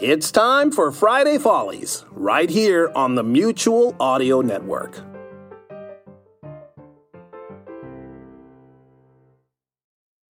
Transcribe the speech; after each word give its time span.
It's 0.00 0.32
time 0.32 0.72
for 0.72 0.90
Friday 0.90 1.38
Follies, 1.38 2.04
right 2.10 2.50
here 2.50 2.90
on 2.96 3.14
the 3.14 3.22
Mutual 3.22 3.94
Audio 4.00 4.40
Network. 4.40 4.98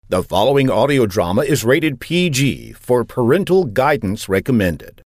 The 0.09 0.21
following 0.21 0.69
audio 0.69 1.07
drama 1.07 1.41
is 1.41 1.63
rated 1.63 1.99
PG 1.99 2.73
for 2.73 3.03
parental 3.03 3.65
guidance 3.65 4.29
recommended. 4.29 5.01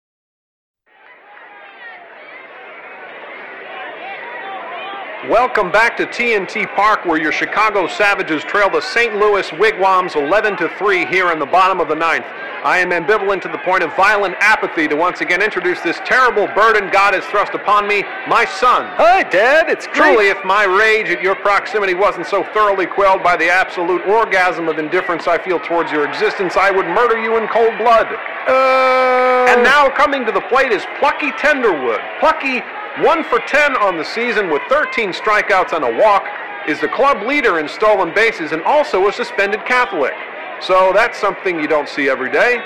Welcome 5.29 5.71
back 5.71 5.95
to 5.99 6.07
TNT 6.07 6.75
Park, 6.75 7.05
where 7.05 7.21
your 7.21 7.33
Chicago 7.33 7.87
Savages 7.87 8.43
trail 8.45 8.71
the 8.71 8.81
St. 8.81 9.15
Louis 9.15 9.53
Wigwams 9.53 10.17
11 10.17 10.57
to 10.57 10.71
3 10.79 11.05
here 11.05 11.31
in 11.33 11.39
the 11.39 11.45
bottom 11.45 11.81
of 11.81 11.89
the 11.89 11.95
ninth. 11.95 12.25
I 12.65 12.79
am 12.79 12.93
ambivalent 12.93 13.43
to 13.43 13.49
the 13.49 13.59
point 13.59 13.83
of 13.83 13.95
violent 13.95 14.37
apathy 14.41 14.89
to 14.89 14.97
once 14.97 15.21
again 15.21 15.43
introduce 15.43 15.83
this 15.83 16.01
terrible 16.07 16.47
burden 16.55 16.89
God 16.91 17.13
has 17.13 17.27
thrust 17.27 17.53
upon 17.53 17.87
me, 17.87 18.05
my 18.27 18.47
son. 18.47 18.87
Hi, 18.97 19.23
Dad. 19.23 19.69
It's 19.69 19.87
great. 19.87 20.17
Truly, 20.17 20.29
if 20.29 20.43
my 20.47 20.65
rage 20.65 21.11
at 21.11 21.21
your 21.21 21.37
proximity 21.37 21.93
wasn't 21.93 22.27
so 22.27 22.43
thoroughly 22.55 22.87
quelled 22.87 23.23
by 23.23 23.37
the 23.37 23.51
absolute 23.51 24.07
orgasm 24.07 24.67
of 24.67 24.79
indifference 24.79 25.29
I 25.29 25.37
feel 25.37 25.61
towards 25.61 25.93
your 25.93 26.09
existence, 26.09 26.57
I 26.57 26.71
would 26.71 26.87
murder 26.87 27.21
you 27.21 27.37
in 27.37 27.49
cold 27.49 27.77
blood. 27.77 28.09
Uh... 28.49 29.53
And 29.53 29.63
now 29.63 29.91
coming 29.91 30.25
to 30.25 30.33
the 30.33 30.43
plate 30.49 30.73
is 30.73 30.85
Plucky 30.99 31.33
Tenderwood. 31.33 32.01
Plucky, 32.19 32.63
one 33.03 33.25
for 33.25 33.39
10 33.41 33.77
on 33.77 33.97
the 33.97 34.05
season 34.05 34.51
with 34.51 34.63
13 34.69 35.13
strikeouts 35.13 35.73
and 35.73 35.85
a 35.85 36.01
walk, 36.03 36.25
is 36.69 36.81
the 36.81 36.89
club 36.89 37.27
leader 37.27 37.59
in 37.59 37.69
stolen 37.69 38.13
bases 38.15 38.53
and 38.53 38.63
also 38.63 39.09
a 39.09 39.13
suspended 39.13 39.65
Catholic. 39.65 40.13
So 40.61 40.93
that's 40.93 41.19
something 41.19 41.59
you 41.59 41.69
don't 41.69 41.89
see 41.89 42.09
every 42.09 42.31
day. 42.31 42.57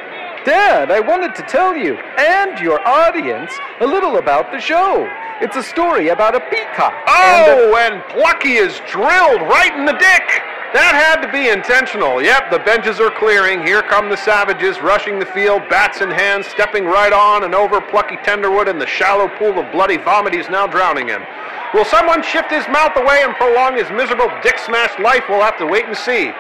Dad, 0.45 0.91
I 0.91 0.99
wanted 0.99 1.35
to 1.37 1.43
tell 1.43 1.77
you 1.77 1.97
and 2.19 2.59
your 2.59 2.81
audience 2.87 3.53
a 3.81 3.87
little 3.87 4.17
about 4.17 4.51
the 4.51 4.59
show. 4.59 5.09
It's 5.41 5.57
a 5.57 5.63
story 5.63 6.09
about 6.09 6.35
a 6.35 6.41
peacock. 6.41 6.95
Oh, 7.07 7.77
and, 7.79 7.95
and 7.95 8.05
Plucky 8.11 8.55
is 8.55 8.81
drilled 8.91 9.43
right 9.43 9.73
in 9.77 9.87
the 9.87 9.93
dick. 9.93 10.43
That 10.73 10.97
had 10.97 11.21
to 11.21 11.31
be 11.31 11.53
intentional. 11.53 12.23
Yep, 12.23 12.51
the 12.51 12.59
benches 12.61 12.99
are 12.99 13.11
clearing. 13.11 13.61
Here 13.61 13.83
come 13.83 14.09
the 14.09 14.17
Savages 14.17 14.81
rushing 14.81 15.19
the 15.19 15.27
field, 15.27 15.69
bats 15.69 16.01
in 16.01 16.11
hand, 16.11 16.45
stepping 16.45 16.87
right 16.87 17.13
on 17.13 17.45
and 17.45 17.55
over 17.55 17.81
Plucky 17.81 18.17
Tenderwood 18.25 18.69
in 18.69 18.79
the 18.79 18.87
shallow 18.87 19.29
pool 19.37 19.59
of 19.59 19.71
bloody 19.71 19.99
vomit 19.99 20.33
he's 20.33 20.49
now 20.49 20.67
drowning 20.67 21.11
in. 21.11 21.21
Will 21.75 21.85
someone 21.85 22.23
shift 22.23 22.51
his 22.51 22.67
mouth 22.69 22.97
away 22.97 23.21
and 23.23 23.37
prolong 23.37 23.77
his 23.77 23.91
miserable 23.91 24.33
dick 24.43 24.59
smashed 24.59 24.99
life? 24.99 25.25
We'll 25.29 25.45
have 25.45 25.59
to 25.59 25.67
wait 25.67 25.85
and 25.85 25.97
see. 25.97 26.33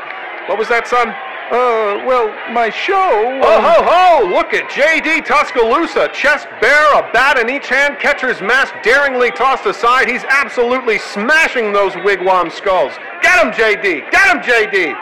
What 0.48 0.58
was 0.58 0.68
that, 0.68 0.88
son? 0.88 1.12
Uh, 1.50 2.04
well, 2.06 2.28
my 2.52 2.70
show. 2.70 2.94
Um... 2.94 3.40
Oh, 3.42 3.60
ho, 3.60 3.82
ho! 3.82 4.28
Look 4.28 4.54
at 4.54 4.70
J.D. 4.70 5.22
Tuscaloosa, 5.22 6.08
chest 6.14 6.46
bare, 6.60 6.98
a 6.98 7.12
bat 7.12 7.38
in 7.38 7.50
each 7.50 7.68
hand, 7.68 7.98
catcher's 7.98 8.40
mask 8.40 8.74
daringly 8.82 9.30
tossed 9.32 9.66
aside. 9.66 10.08
He's 10.08 10.24
absolutely 10.24 10.98
smashing 10.98 11.72
those 11.72 11.92
wigwam 11.92 12.50
skulls. 12.50 12.92
Get 13.22 13.44
him, 13.44 13.52
J.D. 13.52 14.02
Get 14.10 14.36
him, 14.36 14.42
J.D. 14.42 14.94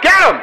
Get 0.00 0.20
him! 0.28 0.40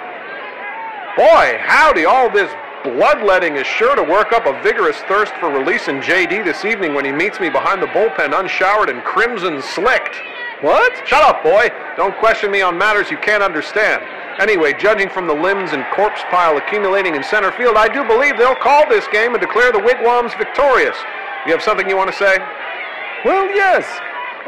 Boy, 1.17 1.57
howdy, 1.61 2.05
all 2.05 2.29
this 2.29 2.51
bloodletting 2.83 3.55
is 3.55 3.67
sure 3.67 3.95
to 3.95 4.03
work 4.03 4.33
up 4.33 4.45
a 4.45 4.61
vigorous 4.63 4.97
thirst 5.07 5.33
for 5.39 5.49
releasing 5.49 6.01
J.D. 6.01 6.43
this 6.43 6.65
evening 6.65 6.93
when 6.93 7.05
he 7.05 7.11
meets 7.11 7.39
me 7.39 7.49
behind 7.49 7.81
the 7.81 7.87
bullpen 7.87 8.37
unshowered 8.39 8.89
and 8.89 9.03
crimson 9.03 9.61
slicked. 9.61 10.15
What? 10.61 10.93
Shut 11.07 11.23
up, 11.23 11.43
boy. 11.43 11.69
Don't 11.97 12.15
question 12.17 12.51
me 12.51 12.61
on 12.61 12.77
matters 12.77 13.09
you 13.09 13.17
can't 13.17 13.41
understand. 13.41 14.03
Anyway, 14.41 14.73
judging 14.73 15.07
from 15.07 15.27
the 15.27 15.33
limbs 15.33 15.71
and 15.71 15.85
corpse 15.93 16.21
pile 16.31 16.57
accumulating 16.57 17.13
in 17.13 17.23
center 17.23 17.51
field, 17.51 17.77
I 17.77 17.87
do 17.87 18.03
believe 18.03 18.37
they'll 18.37 18.55
call 18.55 18.89
this 18.89 19.07
game 19.09 19.35
and 19.35 19.39
declare 19.39 19.71
the 19.71 19.77
Wigwams 19.77 20.33
victorious. 20.33 20.97
You 21.45 21.51
have 21.53 21.61
something 21.61 21.87
you 21.87 21.95
want 21.95 22.09
to 22.09 22.17
say? 22.17 22.39
Well, 23.23 23.45
yes. 23.53 23.85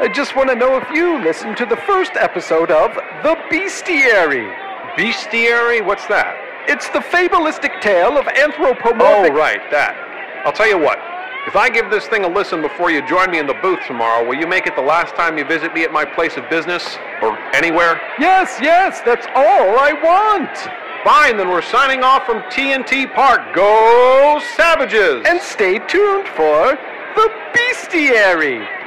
I 0.00 0.08
just 0.08 0.34
want 0.34 0.50
to 0.50 0.56
know 0.56 0.76
if 0.76 0.90
you 0.90 1.22
listened 1.22 1.56
to 1.58 1.66
the 1.66 1.76
first 1.76 2.16
episode 2.16 2.72
of 2.72 2.92
The 3.22 3.36
Bestiary. 3.48 4.50
Bestiary? 4.98 5.86
What's 5.86 6.06
that? 6.08 6.34
It's 6.66 6.88
the 6.88 7.00
fabulistic 7.00 7.80
tale 7.80 8.18
of 8.18 8.26
anthropomorphic. 8.26 9.30
Oh, 9.30 9.32
right, 9.32 9.60
that. 9.70 9.94
I'll 10.44 10.52
tell 10.52 10.66
you 10.66 10.78
what. 10.78 10.98
If 11.46 11.56
I 11.56 11.68
give 11.68 11.90
this 11.90 12.06
thing 12.06 12.24
a 12.24 12.28
listen 12.28 12.62
before 12.62 12.90
you 12.90 13.06
join 13.06 13.30
me 13.30 13.38
in 13.38 13.46
the 13.46 13.54
booth 13.54 13.80
tomorrow, 13.86 14.26
will 14.26 14.34
you 14.34 14.46
make 14.46 14.66
it 14.66 14.74
the 14.74 14.82
last 14.82 15.14
time 15.14 15.36
you 15.36 15.44
visit 15.44 15.74
me 15.74 15.84
at 15.84 15.92
my 15.92 16.02
place 16.04 16.38
of 16.38 16.48
business? 16.48 16.96
Or 17.20 17.38
anywhere? 17.54 18.00
Yes, 18.18 18.58
yes, 18.62 19.02
that's 19.02 19.26
all 19.34 19.78
I 19.78 19.92
want. 19.92 20.56
Fine, 21.04 21.36
then 21.36 21.50
we're 21.50 21.60
signing 21.60 22.02
off 22.02 22.24
from 22.24 22.40
TNT 22.44 23.12
Park. 23.14 23.54
Go 23.54 24.40
Savages! 24.56 25.22
And 25.28 25.38
stay 25.38 25.78
tuned 25.80 26.28
for 26.28 26.78
The 27.14 27.30
Bestiary. 27.52 28.83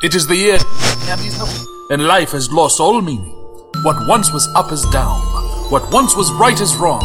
It 0.00 0.14
is 0.14 0.28
the 0.28 0.36
year, 0.36 0.58
and 1.90 2.06
life 2.06 2.30
has 2.30 2.52
lost 2.52 2.78
all 2.78 3.02
meaning. 3.02 3.34
What 3.82 4.06
once 4.06 4.32
was 4.32 4.48
up 4.54 4.70
is 4.70 4.84
down. 4.92 5.18
What 5.72 5.92
once 5.92 6.14
was 6.14 6.30
right 6.34 6.60
is 6.60 6.76
wrong. 6.76 7.02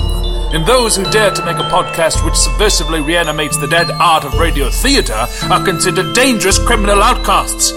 And 0.54 0.64
those 0.64 0.96
who 0.96 1.04
dare 1.10 1.32
to 1.32 1.44
make 1.44 1.58
a 1.58 1.70
podcast 1.74 2.24
which 2.24 2.36
subversively 2.36 3.04
reanimates 3.04 3.58
the 3.58 3.66
dead 3.66 3.90
art 3.90 4.26
of 4.26 4.36
radio 4.36 4.70
theater 4.70 5.26
are 5.50 5.66
considered 5.66 6.14
dangerous 6.14 6.60
criminal 6.60 7.02
outcasts, 7.02 7.72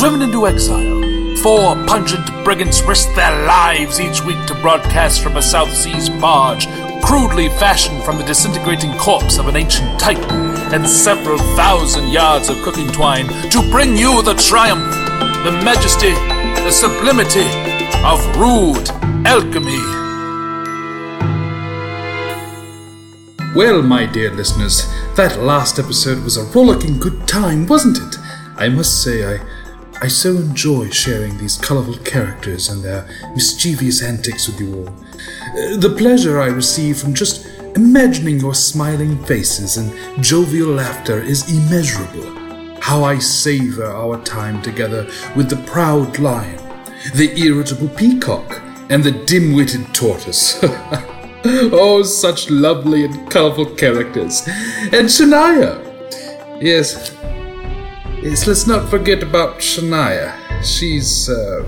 driven 0.00 0.22
into 0.22 0.46
exile. 0.46 1.36
Four 1.42 1.74
pungent 1.84 2.26
brigands 2.42 2.82
risk 2.82 3.14
their 3.14 3.44
lives 3.44 4.00
each 4.00 4.22
week 4.22 4.42
to 4.46 4.54
broadcast 4.62 5.22
from 5.22 5.36
a 5.36 5.42
South 5.42 5.74
Seas 5.74 6.08
barge, 6.08 6.66
crudely 7.02 7.50
fashioned 7.60 8.02
from 8.04 8.16
the 8.16 8.24
disintegrating 8.24 8.96
corpse 8.96 9.36
of 9.36 9.48
an 9.48 9.56
ancient 9.56 10.00
titan, 10.00 10.51
and 10.72 10.88
several 10.88 11.38
thousand 11.54 12.08
yards 12.08 12.48
of 12.48 12.56
cooking 12.62 12.88
twine 12.88 13.26
to 13.50 13.60
bring 13.70 13.94
you 13.94 14.22
the 14.22 14.34
triumph, 14.34 14.90
the 15.44 15.52
majesty, 15.62 16.12
the 16.62 16.70
sublimity 16.70 17.46
of 18.02 18.24
rude 18.38 18.88
alchemy. 19.26 19.80
Well, 23.54 23.82
my 23.82 24.06
dear 24.06 24.32
listeners, 24.32 24.86
that 25.16 25.40
last 25.40 25.78
episode 25.78 26.24
was 26.24 26.38
a 26.38 26.44
rollicking 26.44 26.98
good 26.98 27.28
time, 27.28 27.66
wasn't 27.66 27.98
it? 27.98 28.18
I 28.56 28.70
must 28.70 29.02
say, 29.02 29.26
I, 29.36 29.44
I 30.00 30.08
so 30.08 30.30
enjoy 30.30 30.88
sharing 30.88 31.36
these 31.36 31.58
colorful 31.58 31.98
characters 31.98 32.70
and 32.70 32.82
their 32.82 33.06
mischievous 33.34 34.02
antics 34.02 34.48
with 34.48 34.58
you 34.58 34.74
all. 34.74 34.88
Uh, 34.88 35.76
the 35.76 35.94
pleasure 35.98 36.40
I 36.40 36.46
receive 36.46 36.96
from 36.96 37.12
just 37.12 37.46
imagining 37.74 38.38
your 38.38 38.54
smiling 38.54 39.22
faces 39.24 39.76
and 39.76 39.92
jovial 40.22 40.70
laughter 40.70 41.20
is 41.20 41.50
immeasurable. 41.50 42.40
How 42.80 43.04
I 43.04 43.18
savor 43.18 43.86
our 43.86 44.22
time 44.24 44.60
together 44.62 45.08
with 45.36 45.48
the 45.48 45.62
proud 45.70 46.18
lion, 46.18 46.58
the 47.14 47.32
irritable 47.38 47.88
peacock, 47.90 48.60
and 48.90 49.02
the 49.02 49.12
dim 49.12 49.54
witted 49.54 49.94
tortoise. 49.94 50.58
oh, 51.44 52.02
such 52.02 52.50
lovely 52.50 53.04
and 53.04 53.30
colorful 53.30 53.66
characters. 53.66 54.46
And 54.46 55.08
Shania! 55.08 55.80
Yes, 56.60 57.14
yes, 58.22 58.46
let's 58.46 58.66
not 58.66 58.88
forget 58.88 59.22
about 59.22 59.58
Shania. 59.58 60.36
She's, 60.62 61.28
uh, 61.28 61.64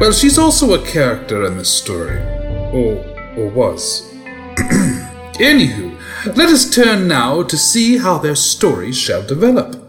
well, 0.00 0.12
she's 0.12 0.38
also 0.38 0.74
a 0.74 0.86
character 0.86 1.44
in 1.44 1.56
this 1.58 1.70
story. 1.70 2.18
Or, 2.72 3.04
or 3.36 3.48
was. 3.48 4.13
Anywho, 5.38 5.96
let 6.36 6.48
us 6.48 6.70
turn 6.70 7.08
now 7.08 7.42
to 7.42 7.56
see 7.56 7.98
how 7.98 8.18
their 8.18 8.36
story 8.36 8.92
shall 8.92 9.26
develop. 9.26 9.83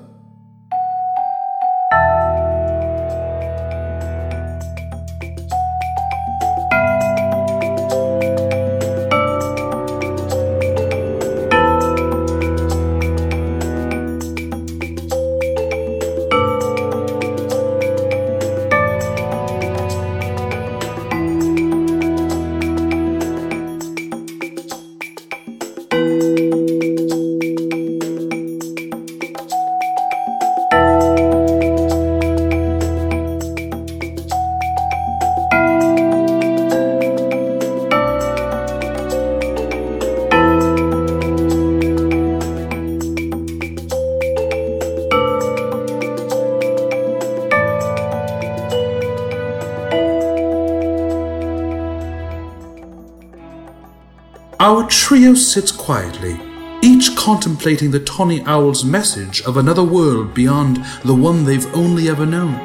Trio 55.06 55.36
sits 55.36 55.72
quietly, 55.72 56.36
each 56.82 57.16
contemplating 57.16 57.92
the 57.92 58.00
tawny 58.00 58.42
owl's 58.48 58.84
message 58.84 59.40
of 59.44 59.56
another 59.56 59.84
world 59.84 60.34
beyond 60.34 60.84
the 61.04 61.14
one 61.14 61.44
they've 61.44 61.72
only 61.76 62.10
ever 62.10 62.26
known. 62.26 62.56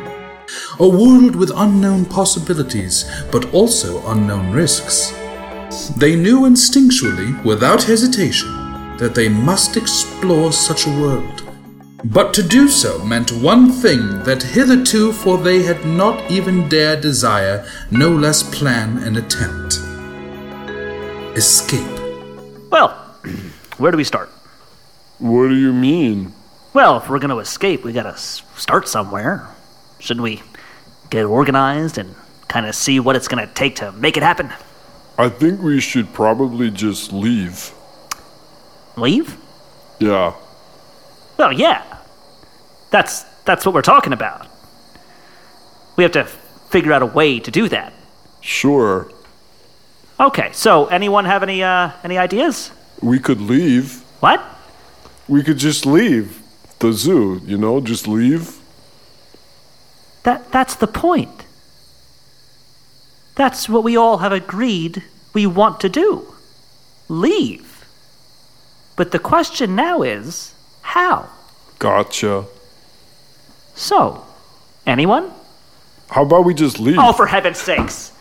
A 0.78 0.88
world 0.88 1.36
with 1.36 1.52
unknown 1.54 2.06
possibilities, 2.06 3.04
but 3.30 3.52
also 3.52 4.02
unknown 4.10 4.52
risks. 4.52 5.10
They 5.98 6.16
knew 6.16 6.48
instinctually, 6.48 7.44
without 7.44 7.82
hesitation, 7.82 8.48
that 8.96 9.14
they 9.14 9.28
must 9.28 9.76
explore 9.76 10.50
such 10.50 10.86
a 10.86 10.98
world. 10.98 11.42
But 12.06 12.32
to 12.32 12.42
do 12.42 12.68
so 12.68 13.04
meant 13.04 13.32
one 13.32 13.70
thing 13.70 14.24
that 14.24 14.42
hitherto 14.42 15.12
for 15.12 15.36
they 15.36 15.62
had 15.62 15.84
not 15.84 16.30
even 16.30 16.70
dared 16.70 17.02
desire, 17.02 17.68
no 17.90 18.08
less 18.08 18.42
plan 18.42 18.96
and 19.02 19.18
attempt. 19.18 19.78
Escape. 21.36 21.99
Well, 22.70 22.90
where 23.78 23.90
do 23.90 23.96
we 23.96 24.04
start? 24.04 24.28
What 25.18 25.48
do 25.48 25.54
you 25.56 25.72
mean? 25.72 26.32
Well, 26.72 26.98
if 26.98 27.10
we're 27.10 27.18
going 27.18 27.30
to 27.30 27.40
escape, 27.40 27.84
we 27.84 27.92
got 27.92 28.04
to 28.04 28.16
start 28.16 28.88
somewhere. 28.88 29.48
Shouldn't 29.98 30.22
we 30.22 30.42
get 31.10 31.24
organized 31.24 31.98
and 31.98 32.14
kind 32.48 32.66
of 32.66 32.74
see 32.74 33.00
what 33.00 33.16
it's 33.16 33.26
going 33.28 33.46
to 33.46 33.52
take 33.52 33.76
to 33.76 33.90
make 33.92 34.16
it 34.16 34.22
happen? 34.22 34.52
I 35.18 35.28
think 35.28 35.60
we 35.60 35.80
should 35.80 36.12
probably 36.14 36.70
just 36.70 37.12
leave. 37.12 37.72
Leave? 38.96 39.36
Yeah. 39.98 40.34
Well, 41.36 41.52
yeah. 41.52 41.98
That's 42.90 43.24
that's 43.44 43.66
what 43.66 43.74
we're 43.74 43.82
talking 43.82 44.12
about. 44.12 44.46
We 45.96 46.04
have 46.04 46.12
to 46.12 46.24
figure 46.24 46.92
out 46.92 47.02
a 47.02 47.06
way 47.06 47.40
to 47.40 47.50
do 47.50 47.68
that. 47.68 47.92
Sure. 48.40 49.10
Okay, 50.20 50.50
so 50.52 50.86
anyone 50.86 51.24
have 51.24 51.42
any 51.42 51.62
uh, 51.62 51.92
any 52.04 52.18
ideas? 52.18 52.70
We 53.00 53.18
could 53.18 53.40
leave. 53.40 54.02
What? 54.20 54.44
We 55.26 55.42
could 55.42 55.56
just 55.56 55.86
leave 55.86 56.42
the 56.80 56.92
zoo, 56.92 57.40
you 57.46 57.56
know, 57.56 57.80
just 57.80 58.06
leave. 58.06 58.58
That 60.24 60.52
that's 60.52 60.74
the 60.74 60.86
point. 60.86 61.46
That's 63.34 63.66
what 63.66 63.82
we 63.82 63.96
all 63.96 64.18
have 64.18 64.32
agreed 64.32 65.02
we 65.32 65.46
want 65.46 65.80
to 65.80 65.88
do. 65.88 66.34
Leave. 67.08 67.86
But 68.96 69.12
the 69.12 69.18
question 69.18 69.74
now 69.74 70.02
is 70.02 70.52
how? 70.82 71.30
Gotcha. 71.78 72.44
So, 73.74 74.26
anyone? 74.86 75.32
How 76.10 76.24
about 76.24 76.44
we 76.44 76.52
just 76.52 76.78
leave? 76.78 76.98
Oh, 76.98 77.14
for 77.14 77.26
heaven's 77.26 77.56
sakes. 77.56 78.12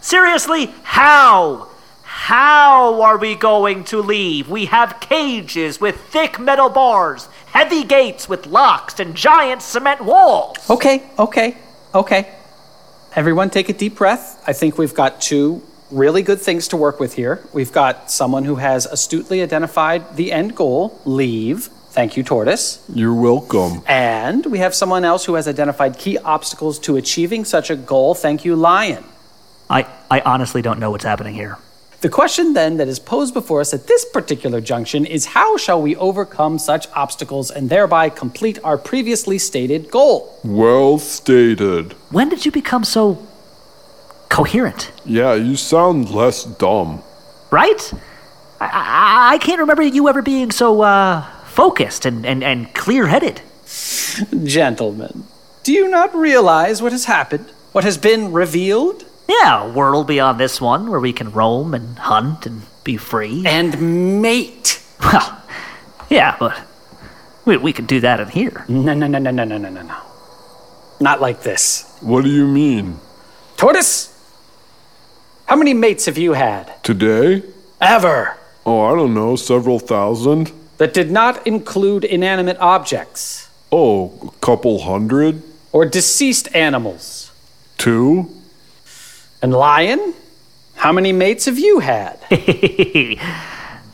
Seriously, 0.00 0.72
how? 0.82 1.68
How 2.02 3.02
are 3.02 3.18
we 3.18 3.34
going 3.34 3.84
to 3.84 4.00
leave? 4.00 4.48
We 4.48 4.66
have 4.66 4.98
cages 5.00 5.80
with 5.80 6.00
thick 6.00 6.38
metal 6.38 6.70
bars, 6.70 7.26
heavy 7.46 7.84
gates 7.84 8.28
with 8.28 8.46
locks, 8.46 8.98
and 8.98 9.14
giant 9.14 9.62
cement 9.62 10.02
walls. 10.02 10.56
Okay, 10.70 11.02
okay, 11.18 11.56
okay. 11.94 12.34
Everyone 13.14 13.50
take 13.50 13.68
a 13.68 13.72
deep 13.72 13.96
breath. 13.96 14.42
I 14.46 14.52
think 14.52 14.78
we've 14.78 14.94
got 14.94 15.20
two 15.20 15.62
really 15.90 16.22
good 16.22 16.40
things 16.40 16.68
to 16.68 16.76
work 16.76 17.00
with 17.00 17.14
here. 17.14 17.44
We've 17.52 17.72
got 17.72 18.10
someone 18.10 18.44
who 18.44 18.56
has 18.56 18.86
astutely 18.86 19.42
identified 19.42 20.16
the 20.16 20.32
end 20.32 20.54
goal 20.54 21.00
leave. 21.04 21.66
Thank 21.90 22.16
you, 22.16 22.22
Tortoise. 22.22 22.84
You're 22.94 23.14
welcome. 23.14 23.82
And 23.86 24.46
we 24.46 24.58
have 24.58 24.74
someone 24.74 25.04
else 25.04 25.24
who 25.24 25.34
has 25.34 25.48
identified 25.48 25.98
key 25.98 26.16
obstacles 26.18 26.78
to 26.80 26.96
achieving 26.96 27.44
such 27.44 27.68
a 27.68 27.76
goal. 27.76 28.14
Thank 28.14 28.44
you, 28.44 28.54
Lion. 28.54 29.04
I, 29.70 29.86
I 30.10 30.20
honestly 30.20 30.62
don't 30.62 30.80
know 30.80 30.90
what's 30.90 31.04
happening 31.04 31.34
here. 31.34 31.56
The 32.00 32.08
question 32.08 32.54
then 32.54 32.78
that 32.78 32.88
is 32.88 32.98
posed 32.98 33.34
before 33.34 33.60
us 33.60 33.72
at 33.72 33.86
this 33.86 34.04
particular 34.06 34.60
junction 34.60 35.04
is 35.04 35.26
how 35.26 35.56
shall 35.56 35.80
we 35.80 35.94
overcome 35.96 36.58
such 36.58 36.88
obstacles 36.94 37.50
and 37.50 37.70
thereby 37.70 38.08
complete 38.08 38.58
our 38.64 38.76
previously 38.76 39.38
stated 39.38 39.90
goal? 39.90 40.40
Well 40.42 40.98
stated. 40.98 41.92
When 42.10 42.28
did 42.28 42.44
you 42.44 42.50
become 42.50 42.84
so 42.84 43.24
coherent? 44.30 44.90
Yeah, 45.04 45.34
you 45.34 45.56
sound 45.56 46.10
less 46.10 46.44
dumb. 46.44 47.02
Right? 47.50 47.92
I, 48.60 48.66
I, 48.66 49.34
I 49.34 49.38
can't 49.38 49.60
remember 49.60 49.82
you 49.82 50.08
ever 50.08 50.22
being 50.22 50.50
so 50.50 50.80
uh, 50.80 51.22
focused 51.44 52.06
and, 52.06 52.24
and, 52.24 52.42
and 52.42 52.74
clear 52.74 53.06
headed. 53.06 53.42
Gentlemen, 54.44 55.24
do 55.62 55.72
you 55.72 55.88
not 55.88 56.14
realize 56.14 56.80
what 56.80 56.92
has 56.92 57.04
happened? 57.04 57.52
What 57.72 57.84
has 57.84 57.98
been 57.98 58.32
revealed? 58.32 59.04
Yeah, 59.30 59.62
a 59.64 59.72
world 59.72 60.08
beyond 60.08 60.40
this 60.40 60.60
one 60.60 60.90
where 60.90 60.98
we 60.98 61.12
can 61.12 61.30
roam 61.30 61.72
and 61.72 61.96
hunt 61.98 62.46
and 62.46 62.62
be 62.82 62.96
free. 62.96 63.44
And 63.46 64.20
mate. 64.20 64.82
Well, 65.00 65.40
yeah, 66.10 66.36
but 66.38 66.60
we, 67.44 67.56
we 67.56 67.72
can 67.72 67.86
do 67.86 68.00
that 68.00 68.18
in 68.18 68.28
here. 68.28 68.64
No, 68.68 68.92
no, 68.92 69.06
no, 69.06 69.18
no, 69.18 69.30
no, 69.30 69.44
no, 69.44 69.56
no, 69.56 69.68
no, 69.70 69.82
no. 69.82 69.96
Not 71.00 71.20
like 71.20 71.42
this. 71.42 71.96
What 72.00 72.24
do 72.24 72.30
you 72.30 72.46
mean? 72.46 72.98
Tortoise, 73.56 74.10
how 75.46 75.54
many 75.56 75.74
mates 75.74 76.06
have 76.06 76.18
you 76.18 76.32
had? 76.32 76.82
Today? 76.82 77.44
Ever. 77.80 78.36
Oh, 78.66 78.80
I 78.82 78.96
don't 78.96 79.14
know, 79.14 79.36
several 79.36 79.78
thousand? 79.78 80.50
That 80.78 80.92
did 80.92 81.10
not 81.10 81.46
include 81.46 82.04
inanimate 82.04 82.58
objects 82.58 83.48
Oh, 83.70 84.32
a 84.34 84.38
couple 84.40 84.80
hundred? 84.82 85.42
or 85.72 85.86
deceased 85.86 86.52
animals. 86.54 87.30
Two? 87.78 88.28
And 89.42 89.52
Lion, 89.52 90.14
how 90.74 90.92
many 90.92 91.12
mates 91.12 91.46
have 91.46 91.58
you 91.58 91.78
had? 91.78 92.18
a 92.30 93.18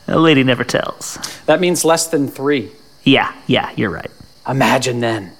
lady 0.07 0.43
never 0.43 0.63
tells. 0.63 1.17
That 1.45 1.61
means 1.61 1.85
less 1.85 2.07
than 2.07 2.27
three. 2.27 2.71
Yeah, 3.03 3.33
yeah, 3.47 3.71
you're 3.75 3.89
right. 3.89 4.11
Imagine 4.47 4.99
then 4.99 5.33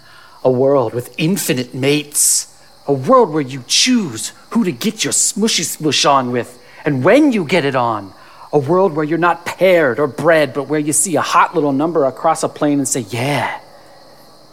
a 0.44 0.52
world 0.52 0.94
with 0.94 1.14
infinite 1.18 1.74
mates. 1.74 2.54
A 2.88 2.94
world 2.94 3.32
where 3.32 3.42
you 3.42 3.64
choose 3.68 4.32
who 4.52 4.64
to 4.64 4.72
get 4.72 5.04
your 5.04 5.12
smushy 5.12 5.66
smush 5.66 6.06
on 6.06 6.32
with 6.32 6.64
and 6.86 7.04
when 7.04 7.34
you 7.34 7.44
get 7.44 7.66
it 7.66 7.76
on. 7.76 8.14
A 8.54 8.60
world 8.60 8.94
where 8.94 9.04
you're 9.04 9.18
not 9.18 9.46
paired 9.46 10.00
or 10.00 10.08
bred, 10.08 10.54
but 10.54 10.70
where 10.70 10.80
you 10.80 10.94
see 10.94 11.18
a 11.18 11.22
hot 11.22 11.54
little 11.54 11.74
number 11.74 12.06
across 12.06 12.44
a 12.44 12.50
plane 12.50 12.78
and 12.80 12.88
say, 12.88 13.02
Yeah, 13.02 13.60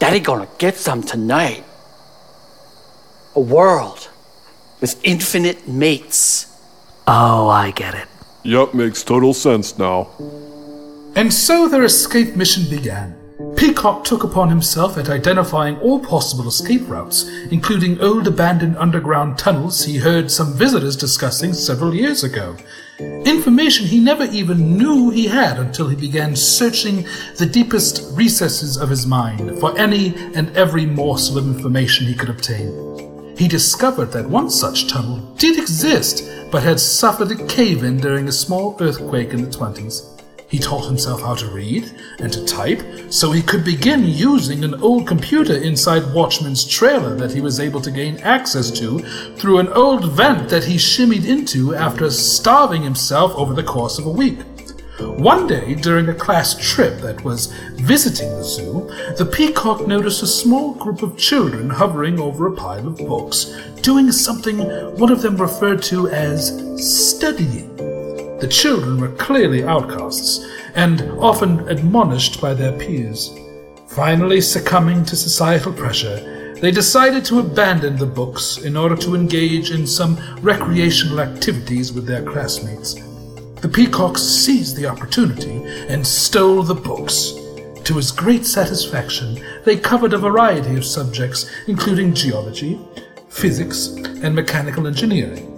Daddy 0.00 0.18
gonna 0.18 0.48
get 0.58 0.74
some 0.74 1.04
tonight. 1.04 1.64
A 3.36 3.40
world 3.40 4.08
with 4.80 5.00
infinite 5.04 5.68
mates. 5.68 6.46
Oh, 7.06 7.48
I 7.48 7.70
get 7.70 7.94
it. 7.94 8.08
Yup, 8.42 8.74
makes 8.74 9.02
total 9.02 9.34
sense 9.34 9.78
now. 9.78 10.10
And 11.16 11.32
so 11.32 11.68
their 11.68 11.84
escape 11.84 12.36
mission 12.36 12.68
began. 12.68 13.16
Peacock 13.56 14.04
took 14.04 14.24
upon 14.24 14.48
himself 14.48 14.96
at 14.96 15.08
identifying 15.08 15.76
all 15.78 15.98
possible 15.98 16.48
escape 16.48 16.88
routes, 16.88 17.28
including 17.50 18.00
old 18.00 18.26
abandoned 18.26 18.76
underground 18.76 19.38
tunnels 19.38 19.84
he 19.84 19.96
heard 19.98 20.30
some 20.30 20.52
visitors 20.54 20.96
discussing 20.96 21.52
several 21.52 21.94
years 21.94 22.24
ago. 22.24 22.56
Information 22.98 23.86
he 23.86 23.98
never 23.98 24.24
even 24.24 24.76
knew 24.76 25.10
he 25.10 25.26
had 25.26 25.58
until 25.58 25.88
he 25.88 25.96
began 25.96 26.36
searching 26.36 27.06
the 27.38 27.46
deepest 27.46 28.02
recesses 28.12 28.76
of 28.76 28.88
his 28.88 29.06
mind 29.06 29.58
for 29.58 29.76
any 29.78 30.14
and 30.34 30.56
every 30.56 30.86
morsel 30.86 31.38
of 31.38 31.46
information 31.46 32.06
he 32.06 32.14
could 32.14 32.30
obtain. 32.30 33.03
He 33.36 33.48
discovered 33.48 34.12
that 34.12 34.28
one 34.28 34.48
such 34.48 34.88
tunnel 34.88 35.18
did 35.36 35.58
exist, 35.58 36.22
but 36.52 36.62
had 36.62 36.78
suffered 36.78 37.32
a 37.32 37.46
cave 37.46 37.82
in 37.82 37.98
during 37.98 38.28
a 38.28 38.32
small 38.32 38.76
earthquake 38.80 39.30
in 39.30 39.42
the 39.42 39.50
20s. 39.50 40.14
He 40.48 40.60
taught 40.60 40.86
himself 40.86 41.20
how 41.20 41.34
to 41.34 41.48
read 41.48 41.90
and 42.20 42.32
to 42.32 42.44
type 42.44 42.80
so 43.10 43.32
he 43.32 43.42
could 43.42 43.64
begin 43.64 44.04
using 44.04 44.62
an 44.62 44.80
old 44.80 45.08
computer 45.08 45.56
inside 45.56 46.14
Watchman's 46.14 46.64
trailer 46.64 47.16
that 47.16 47.32
he 47.32 47.40
was 47.40 47.58
able 47.58 47.80
to 47.80 47.90
gain 47.90 48.18
access 48.18 48.70
to 48.78 49.00
through 49.36 49.58
an 49.58 49.68
old 49.70 50.12
vent 50.12 50.48
that 50.50 50.64
he 50.64 50.76
shimmied 50.76 51.26
into 51.26 51.74
after 51.74 52.08
starving 52.10 52.82
himself 52.82 53.32
over 53.34 53.52
the 53.52 53.64
course 53.64 53.98
of 53.98 54.06
a 54.06 54.10
week. 54.10 54.38
One 55.00 55.48
day, 55.48 55.74
during 55.74 56.08
a 56.08 56.14
class 56.14 56.54
trip 56.54 57.00
that 57.00 57.24
was 57.24 57.46
visiting 57.74 58.28
the 58.30 58.44
zoo, 58.44 58.88
the 59.18 59.26
peacock 59.26 59.88
noticed 59.88 60.22
a 60.22 60.26
small 60.26 60.74
group 60.74 61.02
of 61.02 61.18
children 61.18 61.68
hovering 61.68 62.20
over 62.20 62.46
a 62.46 62.54
pile 62.54 62.86
of 62.86 62.98
books, 62.98 63.46
doing 63.82 64.12
something 64.12 64.58
one 64.96 65.10
of 65.10 65.20
them 65.20 65.36
referred 65.36 65.82
to 65.84 66.08
as 66.08 66.48
studying. 66.76 67.74
The 68.38 68.48
children 68.48 69.00
were 69.00 69.16
clearly 69.16 69.64
outcasts 69.64 70.46
and 70.76 71.02
often 71.18 71.68
admonished 71.68 72.40
by 72.40 72.54
their 72.54 72.78
peers. 72.78 73.36
Finally, 73.88 74.42
succumbing 74.42 75.04
to 75.06 75.16
societal 75.16 75.72
pressure, 75.72 76.54
they 76.60 76.70
decided 76.70 77.24
to 77.24 77.40
abandon 77.40 77.96
the 77.96 78.06
books 78.06 78.58
in 78.58 78.76
order 78.76 78.96
to 78.96 79.16
engage 79.16 79.72
in 79.72 79.88
some 79.88 80.16
recreational 80.40 81.20
activities 81.20 81.92
with 81.92 82.06
their 82.06 82.22
classmates. 82.22 83.03
The 83.64 83.70
peacock 83.70 84.18
seized 84.18 84.76
the 84.76 84.84
opportunity 84.84 85.64
and 85.88 86.06
stole 86.06 86.62
the 86.62 86.74
books. 86.74 87.32
To 87.84 87.94
his 87.96 88.10
great 88.10 88.44
satisfaction, 88.44 89.42
they 89.64 89.78
covered 89.78 90.12
a 90.12 90.18
variety 90.18 90.76
of 90.76 90.84
subjects, 90.84 91.50
including 91.66 92.12
geology, 92.12 92.78
physics, 93.30 93.86
and 93.86 94.34
mechanical 94.34 94.86
engineering. 94.86 95.53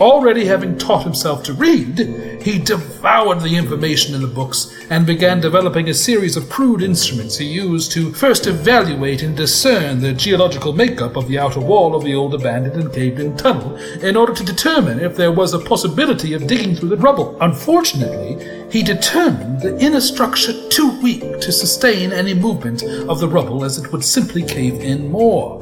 Already 0.00 0.44
having 0.44 0.78
taught 0.78 1.02
himself 1.02 1.42
to 1.44 1.52
read, 1.52 1.98
he 2.40 2.60
devoured 2.60 3.40
the 3.40 3.56
information 3.56 4.14
in 4.14 4.22
the 4.22 4.28
books 4.28 4.72
and 4.90 5.04
began 5.04 5.40
developing 5.40 5.88
a 5.88 5.94
series 5.94 6.36
of 6.36 6.48
crude 6.48 6.82
instruments 6.82 7.36
he 7.36 7.46
used 7.46 7.90
to 7.92 8.12
first 8.12 8.46
evaluate 8.46 9.22
and 9.22 9.36
discern 9.36 10.00
the 10.00 10.12
geological 10.12 10.72
makeup 10.72 11.16
of 11.16 11.26
the 11.26 11.36
outer 11.36 11.58
wall 11.58 11.96
of 11.96 12.04
the 12.04 12.14
old 12.14 12.32
abandoned 12.32 12.76
and 12.80 12.92
caved 12.92 13.18
in 13.18 13.36
tunnel 13.36 13.76
in 14.00 14.14
order 14.14 14.32
to 14.32 14.44
determine 14.44 15.00
if 15.00 15.16
there 15.16 15.32
was 15.32 15.52
a 15.52 15.58
possibility 15.58 16.32
of 16.32 16.46
digging 16.46 16.76
through 16.76 16.90
the 16.90 16.96
rubble. 16.96 17.36
Unfortunately, 17.40 18.68
he 18.70 18.84
determined 18.84 19.60
the 19.62 19.76
inner 19.80 20.00
structure 20.00 20.52
too 20.68 21.00
weak 21.02 21.40
to 21.40 21.50
sustain 21.50 22.12
any 22.12 22.34
movement 22.34 22.84
of 22.84 23.18
the 23.18 23.28
rubble 23.28 23.64
as 23.64 23.78
it 23.78 23.90
would 23.90 24.04
simply 24.04 24.44
cave 24.44 24.80
in 24.80 25.10
more. 25.10 25.60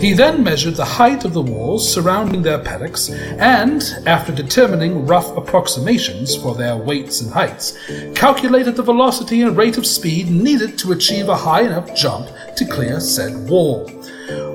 He 0.00 0.12
then 0.12 0.42
measured 0.42 0.76
the 0.76 0.84
height 0.84 1.24
of 1.24 1.34
the 1.34 1.42
walls 1.42 1.92
surrounding 1.92 2.42
their 2.42 2.58
paddocks, 2.58 3.10
and, 3.10 3.82
after 4.06 4.32
determining 4.32 5.06
rough 5.06 5.36
approximations 5.36 6.34
for 6.36 6.54
their 6.54 6.76
weights 6.76 7.20
and 7.20 7.32
heights, 7.32 7.78
calculated 8.14 8.76
the 8.76 8.82
velocity 8.82 9.42
and 9.42 9.56
rate 9.56 9.76
of 9.76 9.86
speed 9.86 10.30
needed 10.30 10.78
to 10.78 10.92
achieve 10.92 11.28
a 11.28 11.36
high 11.36 11.62
enough 11.62 11.94
jump 11.94 12.28
to 12.56 12.64
clear 12.64 12.98
said 13.00 13.48
wall. 13.48 13.90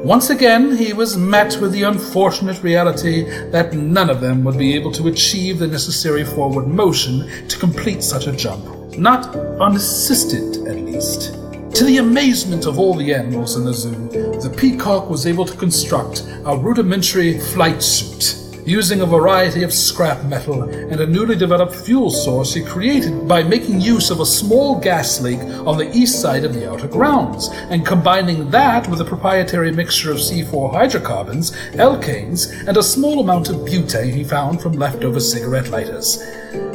Once 0.04 0.30
again, 0.30 0.76
he 0.76 0.94
was 0.94 1.18
met 1.18 1.58
with 1.62 1.72
the 1.72 1.84
unfortunate 1.84 2.62
reality 2.64 3.24
that 3.52 3.74
none 3.74 4.10
of 4.10 4.22
them 4.22 4.44
would 4.44 4.58
be 4.58 4.74
able 4.74 4.92
to 4.92 5.08
achieve 5.08 5.60
the 5.60 5.68
necessary 5.68 6.24
forward 6.24 6.68
motion 6.68 7.48
to 7.48 7.60
complete 7.60 8.02
such 8.02 8.26
a 8.26 8.32
jump. 8.32 8.66
Not 8.98 9.36
unassisted, 9.36 10.68
at 10.68 10.78
least. 10.78 11.36
To 11.80 11.86
the 11.86 12.00
amazement 12.00 12.66
of 12.66 12.78
all 12.78 12.94
the 12.94 13.14
animals 13.14 13.56
in 13.56 13.64
the 13.64 13.74
zoo, 13.74 14.10
the 14.42 14.54
peacock 14.58 15.10
was 15.10 15.26
able 15.26 15.46
to 15.46 15.56
construct 15.56 16.28
a 16.46 16.58
rudimentary 16.58 17.40
flight 17.40 17.82
suit. 17.82 18.36
Using 18.68 19.00
a 19.00 19.06
variety 19.06 19.64
of 19.64 19.74
scrap 19.74 20.26
metal 20.26 20.64
and 20.64 21.00
a 21.00 21.08
newly 21.08 21.38
developed 21.38 21.74
fuel 21.74 22.10
source 22.10 22.54
he 22.54 22.66
created 22.66 23.30
by 23.30 23.44
making 23.44 23.80
use 23.80 24.10
of 24.10 24.20
a 24.20 24.26
small 24.26 24.78
gas 24.78 25.22
leak 25.22 25.40
on 25.40 25.78
the 25.78 25.90
east 25.96 26.22
side 26.22 26.44
of 26.44 26.54
the 26.54 26.70
outer 26.70 26.90
grounds, 26.90 27.48
and 27.70 27.86
combining 27.86 28.52
that 28.52 28.86
with 28.90 29.00
a 29.00 29.06
proprietary 29.06 29.72
mixture 29.72 30.12
of 30.12 30.18
C4 30.18 30.74
hydrocarbons, 30.74 31.52
alkanes, 31.76 32.52
and 32.68 32.76
a 32.76 32.84
small 32.84 33.22
amount 33.22 33.48
of 33.48 33.56
butane 33.56 34.14
he 34.14 34.26
found 34.26 34.62
from 34.62 34.74
leftover 34.74 35.22
cigarette 35.22 35.70
lighters. 35.70 36.22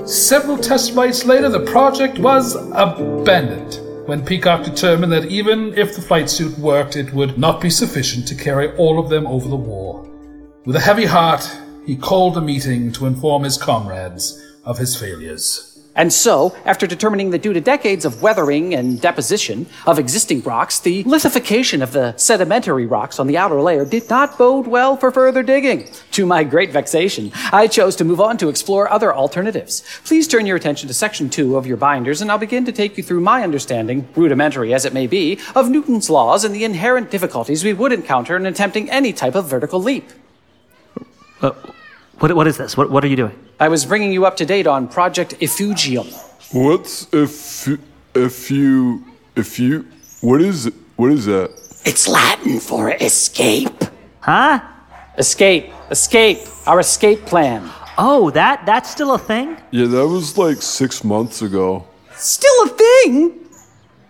Several 0.06 0.56
test 0.56 0.94
flights 0.94 1.26
later, 1.26 1.50
the 1.50 1.70
project 1.70 2.18
was 2.18 2.54
abandoned 2.72 3.83
when 4.06 4.24
Peacock 4.24 4.64
determined 4.64 5.12
that 5.12 5.26
even 5.26 5.72
if 5.78 5.96
the 5.96 6.02
flight 6.02 6.28
suit 6.28 6.58
worked, 6.58 6.96
it 6.96 7.12
would 7.14 7.38
not 7.38 7.60
be 7.60 7.70
sufficient 7.70 8.28
to 8.28 8.34
carry 8.34 8.74
all 8.76 8.98
of 8.98 9.08
them 9.08 9.26
over 9.26 9.48
the 9.48 9.56
wall. 9.56 10.10
With 10.66 10.76
a 10.76 10.80
heavy 10.80 11.06
heart, 11.06 11.48
he 11.86 11.96
called 11.96 12.36
a 12.36 12.40
meeting 12.40 12.92
to 12.92 13.06
inform 13.06 13.44
his 13.44 13.56
comrades 13.56 14.40
of 14.64 14.78
his 14.78 14.94
failures. 14.94 15.73
And 15.96 16.12
so, 16.12 16.56
after 16.64 16.86
determining 16.86 17.30
that 17.30 17.42
due 17.42 17.52
to 17.52 17.60
decades 17.60 18.04
of 18.04 18.20
weathering 18.20 18.74
and 18.74 19.00
deposition 19.00 19.66
of 19.86 19.98
existing 19.98 20.42
rocks, 20.42 20.80
the 20.80 21.04
lithification 21.04 21.82
of 21.82 21.92
the 21.92 22.16
sedimentary 22.16 22.84
rocks 22.84 23.20
on 23.20 23.28
the 23.28 23.38
outer 23.38 23.60
layer 23.60 23.84
did 23.84 24.10
not 24.10 24.36
bode 24.36 24.66
well 24.66 24.96
for 24.96 25.12
further 25.12 25.42
digging. 25.42 25.88
To 26.12 26.26
my 26.26 26.42
great 26.42 26.72
vexation, 26.72 27.30
I 27.52 27.68
chose 27.68 27.94
to 27.96 28.04
move 28.04 28.20
on 28.20 28.38
to 28.38 28.48
explore 28.48 28.90
other 28.90 29.14
alternatives. 29.14 29.84
Please 30.04 30.26
turn 30.26 30.46
your 30.46 30.56
attention 30.56 30.88
to 30.88 30.94
section 30.94 31.30
two 31.30 31.56
of 31.56 31.66
your 31.66 31.76
binders, 31.76 32.20
and 32.20 32.30
I'll 32.30 32.38
begin 32.38 32.64
to 32.64 32.72
take 32.72 32.96
you 32.96 33.04
through 33.04 33.20
my 33.20 33.42
understanding, 33.42 34.08
rudimentary 34.16 34.74
as 34.74 34.84
it 34.84 34.92
may 34.92 35.06
be, 35.06 35.38
of 35.54 35.70
Newton's 35.70 36.10
laws 36.10 36.44
and 36.44 36.54
the 36.54 36.64
inherent 36.64 37.10
difficulties 37.10 37.62
we 37.62 37.72
would 37.72 37.92
encounter 37.92 38.36
in 38.36 38.46
attempting 38.46 38.90
any 38.90 39.12
type 39.12 39.36
of 39.36 39.46
vertical 39.46 39.80
leap. 39.80 40.10
Uh, 41.40 41.52
what, 42.18 42.34
what 42.34 42.46
is 42.46 42.56
this? 42.56 42.76
What, 42.76 42.90
what 42.90 43.04
are 43.04 43.08
you 43.08 43.16
doing? 43.16 43.38
I 43.60 43.68
was 43.68 43.84
bringing 43.84 44.12
you 44.12 44.26
up 44.26 44.36
to 44.38 44.46
date 44.46 44.66
on 44.66 44.88
Project 44.88 45.34
Effugium. 45.40 46.06
What's 46.52 47.12
if 47.12 47.68
if 48.14 48.50
you 48.50 49.04
if 49.36 49.58
you 49.58 49.86
what 50.20 50.40
is 50.40 50.66
it? 50.66 50.74
What 50.96 51.10
is 51.12 51.26
that? 51.26 51.50
It's 51.84 52.08
Latin 52.08 52.60
for 52.60 52.90
escape. 52.92 53.84
Huh? 54.20 54.60
Escape. 55.18 55.72
Escape. 55.90 56.38
Our 56.66 56.80
escape 56.80 57.26
plan. 57.26 57.70
Oh, 57.98 58.30
that 58.30 58.64
that's 58.66 58.90
still 58.90 59.14
a 59.14 59.18
thing? 59.18 59.56
Yeah, 59.70 59.86
that 59.86 60.06
was 60.06 60.38
like 60.38 60.62
six 60.62 61.04
months 61.04 61.42
ago. 61.42 61.86
Still 62.16 62.64
a 62.64 62.68
thing? 62.68 63.40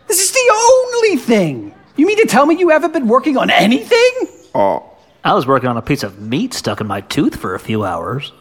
This 0.06 0.20
is 0.20 0.32
the 0.32 0.52
only 0.54 1.16
thing. 1.16 1.75
You 1.96 2.06
mean 2.06 2.18
to 2.18 2.26
tell 2.26 2.46
me 2.46 2.56
you 2.56 2.68
haven't 2.68 2.92
been 2.92 3.08
working 3.08 3.37
on 3.37 3.50
anything? 3.50 4.12
Oh, 4.54 4.93
I 5.25 5.33
was 5.33 5.47
working 5.47 5.69
on 5.69 5.76
a 5.76 5.83
piece 5.83 6.02
of 6.02 6.21
meat 6.21 6.52
stuck 6.54 6.81
in 6.81 6.87
my 6.87 7.00
tooth 7.00 7.37
for 7.37 7.54
a 7.54 7.59
few 7.61 7.85
hours. 7.85 8.33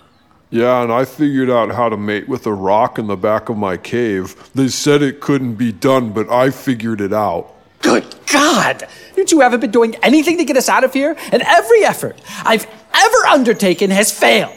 yeah, 0.50 0.84
and 0.84 0.92
I 0.92 1.06
figured 1.06 1.50
out 1.50 1.72
how 1.72 1.90
to 1.90 1.98
mate 1.98 2.28
with 2.28 2.46
a 2.46 2.54
rock 2.54 3.00
in 3.00 3.08
the 3.08 3.16
back 3.16 3.50
of 3.50 3.58
my 3.58 3.78
cave. 3.78 4.36
They 4.54 4.68
said 4.68 5.02
it 5.02 5.20
couldn't 5.22 5.56
be 5.56 5.72
done, 5.72 6.12
but 6.12 6.30
I 6.30 6.50
figured 6.52 7.02
it 7.02 7.14
out. 7.14 7.52
Good 7.82 8.06
God! 8.32 8.84
You 9.18 9.26
two 9.26 9.40
haven't 9.40 9.60
been 9.62 9.72
doing 9.72 9.96
anything 10.04 10.38
to 10.38 10.46
get 10.46 10.58
us 10.58 10.70
out 10.70 10.84
of 10.84 10.94
here, 10.94 11.16
and 11.32 11.42
every 11.42 11.84
effort 11.86 12.22
I've 12.44 12.66
ever 12.94 13.18
undertaken 13.30 13.90
has 13.92 14.12
failed. 14.12 14.54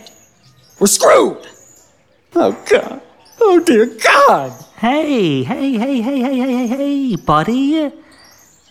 We're 0.81 0.87
screwed! 0.89 1.47
Oh, 2.35 2.53
God. 2.71 3.01
Oh, 3.41 3.61
dear 3.61 3.87
God! 3.87 4.53
Hey, 4.79 5.43
hey, 5.45 5.73
hey, 5.73 6.01
hey, 6.03 6.21
hey, 6.23 6.23
hey, 6.23 6.67
hey, 6.67 6.67
hey, 6.67 7.17
buddy. 7.17 7.93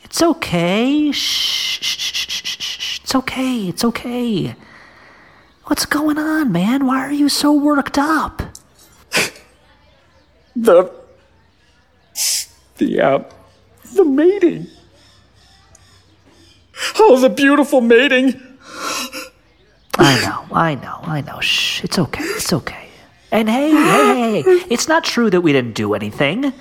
It's 0.03 0.21
okay. 0.21 1.11
Shh, 1.11 1.79
shh, 1.81 1.81
shh, 1.81 2.13
shh, 2.13 2.39
shh, 2.39 2.79
shh. 2.79 2.94
It's 3.15 3.23
okay. 3.23 3.67
It's 3.69 3.85
okay. 3.85 4.55
What's 5.67 5.85
going 5.85 6.17
on, 6.17 6.51
man? 6.51 6.85
Why 6.85 6.99
are 6.99 7.13
you 7.13 7.29
so 7.29 7.53
worked 7.53 7.97
up? 7.97 8.41
The. 10.53 10.91
The, 12.75 12.99
uh. 12.99 13.23
The 13.93 14.03
mating. 14.03 14.67
Oh, 16.99 17.17
the 17.17 17.29
beautiful 17.29 17.79
mating. 17.79 18.33
I 19.97 20.19
know, 20.21 20.53
I 20.53 20.75
know, 20.75 20.99
I 21.03 21.21
know. 21.21 21.39
Shh, 21.39 21.85
it's 21.85 21.97
okay, 21.97 22.21
it's 22.21 22.51
okay. 22.51 22.89
And 23.31 23.49
hey, 23.49 23.71
hey, 23.71 24.41
hey, 24.41 24.41
hey, 24.41 24.65
it's 24.69 24.89
not 24.89 25.05
true 25.05 25.29
that 25.29 25.39
we 25.39 25.53
didn't 25.53 25.75
do 25.75 25.93
anything. 25.93 26.51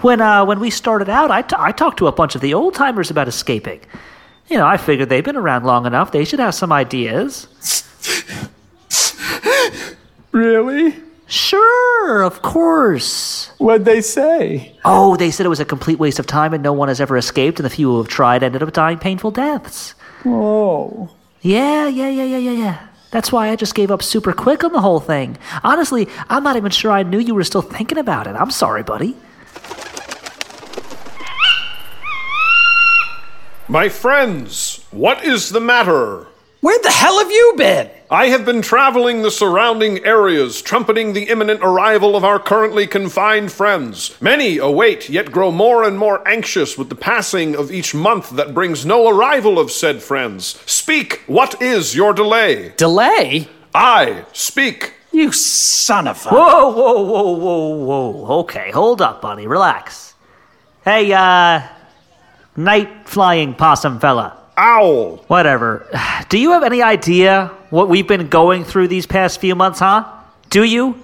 When 0.00 0.20
uh, 0.20 0.44
when 0.44 0.58
we 0.58 0.70
started 0.70 1.08
out, 1.08 1.30
I, 1.30 1.42
t- 1.42 1.54
I 1.56 1.70
talked 1.70 1.98
to 1.98 2.08
a 2.08 2.12
bunch 2.12 2.34
of 2.34 2.40
the 2.40 2.54
old 2.54 2.74
timers 2.74 3.08
about 3.08 3.28
escaping. 3.28 3.82
You 4.48 4.58
know, 4.58 4.66
I 4.66 4.76
figured 4.76 5.08
they've 5.08 5.24
been 5.24 5.36
around 5.36 5.64
long 5.64 5.86
enough; 5.86 6.12
they 6.12 6.24
should 6.24 6.40
have 6.40 6.54
some 6.54 6.72
ideas. 6.72 7.46
Really? 10.32 10.96
Sure, 11.26 12.22
of 12.22 12.42
course. 12.42 13.50
What'd 13.58 13.84
they 13.84 14.00
say? 14.00 14.76
Oh, 14.84 15.16
they 15.16 15.30
said 15.30 15.46
it 15.46 15.50
was 15.50 15.60
a 15.60 15.64
complete 15.64 15.98
waste 15.98 16.18
of 16.18 16.26
time 16.26 16.52
and 16.52 16.62
no 16.62 16.72
one 16.72 16.88
has 16.88 17.00
ever 17.00 17.16
escaped, 17.16 17.58
and 17.58 17.64
the 17.64 17.70
few 17.70 17.88
who 17.90 17.98
have 17.98 18.08
tried 18.08 18.42
ended 18.42 18.62
up 18.62 18.72
dying 18.72 18.98
painful 18.98 19.30
deaths. 19.30 19.94
Oh. 20.26 21.10
Yeah, 21.42 21.88
yeah, 21.88 22.08
yeah, 22.08 22.24
yeah, 22.24 22.38
yeah, 22.38 22.50
yeah. 22.50 22.88
That's 23.10 23.30
why 23.30 23.50
I 23.50 23.56
just 23.56 23.74
gave 23.74 23.90
up 23.90 24.02
super 24.02 24.32
quick 24.32 24.64
on 24.64 24.72
the 24.72 24.80
whole 24.80 25.00
thing. 25.00 25.36
Honestly, 25.62 26.08
I'm 26.28 26.42
not 26.42 26.56
even 26.56 26.70
sure 26.70 26.90
I 26.90 27.02
knew 27.02 27.18
you 27.18 27.34
were 27.34 27.44
still 27.44 27.62
thinking 27.62 27.98
about 27.98 28.26
it. 28.26 28.36
I'm 28.36 28.50
sorry, 28.50 28.82
buddy. 28.82 29.16
My 33.72 33.88
friends, 33.88 34.84
what 34.90 35.24
is 35.24 35.48
the 35.48 35.58
matter? 35.58 36.26
Where 36.60 36.78
the 36.82 36.90
hell 36.90 37.18
have 37.20 37.30
you 37.30 37.54
been? 37.56 37.88
I 38.10 38.26
have 38.26 38.44
been 38.44 38.60
traveling 38.60 39.22
the 39.22 39.30
surrounding 39.30 40.04
areas, 40.04 40.60
trumpeting 40.60 41.14
the 41.14 41.30
imminent 41.30 41.60
arrival 41.62 42.14
of 42.14 42.22
our 42.22 42.38
currently 42.38 42.86
confined 42.86 43.50
friends. 43.50 44.14
Many 44.20 44.58
await, 44.58 45.08
yet 45.08 45.32
grow 45.32 45.50
more 45.50 45.84
and 45.84 45.98
more 45.98 46.20
anxious 46.28 46.76
with 46.76 46.90
the 46.90 46.94
passing 46.94 47.56
of 47.56 47.72
each 47.72 47.94
month 47.94 48.28
that 48.36 48.52
brings 48.52 48.84
no 48.84 49.08
arrival 49.08 49.58
of 49.58 49.70
said 49.70 50.02
friends. 50.02 50.60
Speak, 50.70 51.22
what 51.26 51.62
is 51.62 51.96
your 51.96 52.12
delay? 52.12 52.74
Delay? 52.76 53.48
I 53.74 54.26
speak. 54.34 54.92
You 55.12 55.32
son 55.32 56.08
of 56.08 56.26
a. 56.26 56.28
Whoa, 56.28 56.70
whoa, 56.72 57.00
whoa, 57.00 57.36
whoa, 57.38 58.10
whoa. 58.10 58.38
Okay, 58.40 58.70
hold 58.70 59.00
up, 59.00 59.22
buddy. 59.22 59.46
Relax. 59.46 60.14
Hey, 60.84 61.10
uh, 61.14 61.68
night 62.56 63.08
flying 63.08 63.54
possum 63.54 63.98
fella. 64.00 64.38
Owl. 64.56 65.16
Whatever. 65.28 65.86
Do 66.28 66.38
you 66.38 66.52
have 66.52 66.62
any 66.62 66.82
idea 66.82 67.50
what 67.70 67.88
we've 67.88 68.06
been 68.06 68.28
going 68.28 68.64
through 68.64 68.88
these 68.88 69.06
past 69.06 69.40
few 69.40 69.54
months, 69.54 69.78
huh? 69.78 70.06
Do 70.50 70.64
you? 70.64 71.00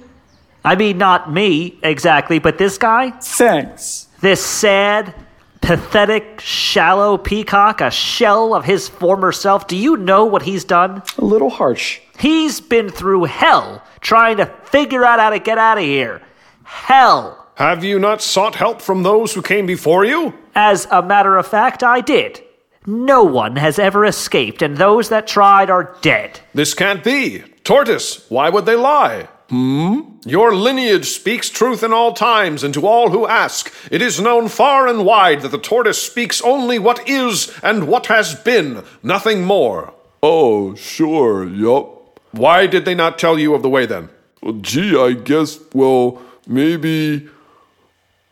I 0.64 0.74
mean, 0.76 0.98
not 0.98 1.32
me 1.32 1.78
exactly, 1.82 2.38
but 2.38 2.58
this 2.58 2.78
guy? 2.78 3.10
Thanks. 3.10 4.08
This 4.20 4.44
sad, 4.44 5.14
pathetic, 5.60 6.40
shallow 6.40 7.16
peacock, 7.16 7.80
a 7.80 7.90
shell 7.90 8.54
of 8.54 8.64
his 8.64 8.88
former 8.88 9.32
self. 9.32 9.66
Do 9.66 9.76
you 9.76 9.96
know 9.96 10.24
what 10.24 10.42
he's 10.42 10.64
done? 10.64 11.02
A 11.16 11.24
little 11.24 11.50
harsh. 11.50 12.00
He's 12.18 12.60
been 12.60 12.90
through 12.90 13.24
hell 13.24 13.82
trying 14.00 14.38
to 14.38 14.46
figure 14.64 15.04
out 15.04 15.20
how 15.20 15.30
to 15.30 15.38
get 15.38 15.58
out 15.58 15.78
of 15.78 15.84
here. 15.84 16.20
Hell. 16.64 17.46
Have 17.58 17.82
you 17.82 17.98
not 17.98 18.22
sought 18.22 18.54
help 18.54 18.80
from 18.80 19.02
those 19.02 19.34
who 19.34 19.42
came 19.42 19.66
before 19.66 20.04
you? 20.04 20.32
As 20.54 20.86
a 20.92 21.02
matter 21.02 21.36
of 21.36 21.44
fact, 21.44 21.82
I 21.82 22.00
did. 22.00 22.40
No 22.86 23.24
one 23.24 23.56
has 23.56 23.80
ever 23.80 24.04
escaped, 24.04 24.62
and 24.62 24.76
those 24.76 25.08
that 25.08 25.26
tried 25.26 25.68
are 25.68 25.96
dead. 26.00 26.38
This 26.54 26.72
can't 26.72 27.02
be. 27.02 27.40
Tortoise, 27.64 28.24
why 28.30 28.48
would 28.48 28.64
they 28.64 28.76
lie? 28.76 29.26
Hmm? 29.48 30.02
Your 30.24 30.54
lineage 30.54 31.06
speaks 31.06 31.50
truth 31.50 31.82
in 31.82 31.92
all 31.92 32.12
times, 32.12 32.62
and 32.62 32.72
to 32.74 32.86
all 32.86 33.10
who 33.10 33.26
ask, 33.26 33.74
it 33.90 34.02
is 34.02 34.20
known 34.20 34.46
far 34.46 34.86
and 34.86 35.04
wide 35.04 35.42
that 35.42 35.48
the 35.48 35.58
tortoise 35.58 36.00
speaks 36.00 36.40
only 36.42 36.78
what 36.78 37.08
is 37.08 37.52
and 37.64 37.88
what 37.88 38.06
has 38.06 38.36
been, 38.36 38.84
nothing 39.02 39.42
more. 39.42 39.92
Oh, 40.22 40.76
sure, 40.76 41.44
yup. 41.44 42.20
Why 42.30 42.68
did 42.68 42.84
they 42.84 42.94
not 42.94 43.18
tell 43.18 43.36
you 43.36 43.52
of 43.54 43.62
the 43.62 43.68
way 43.68 43.84
then? 43.84 44.10
Well, 44.42 44.60
gee, 44.60 44.96
I 44.96 45.14
guess, 45.14 45.58
well, 45.74 46.22
maybe. 46.46 47.28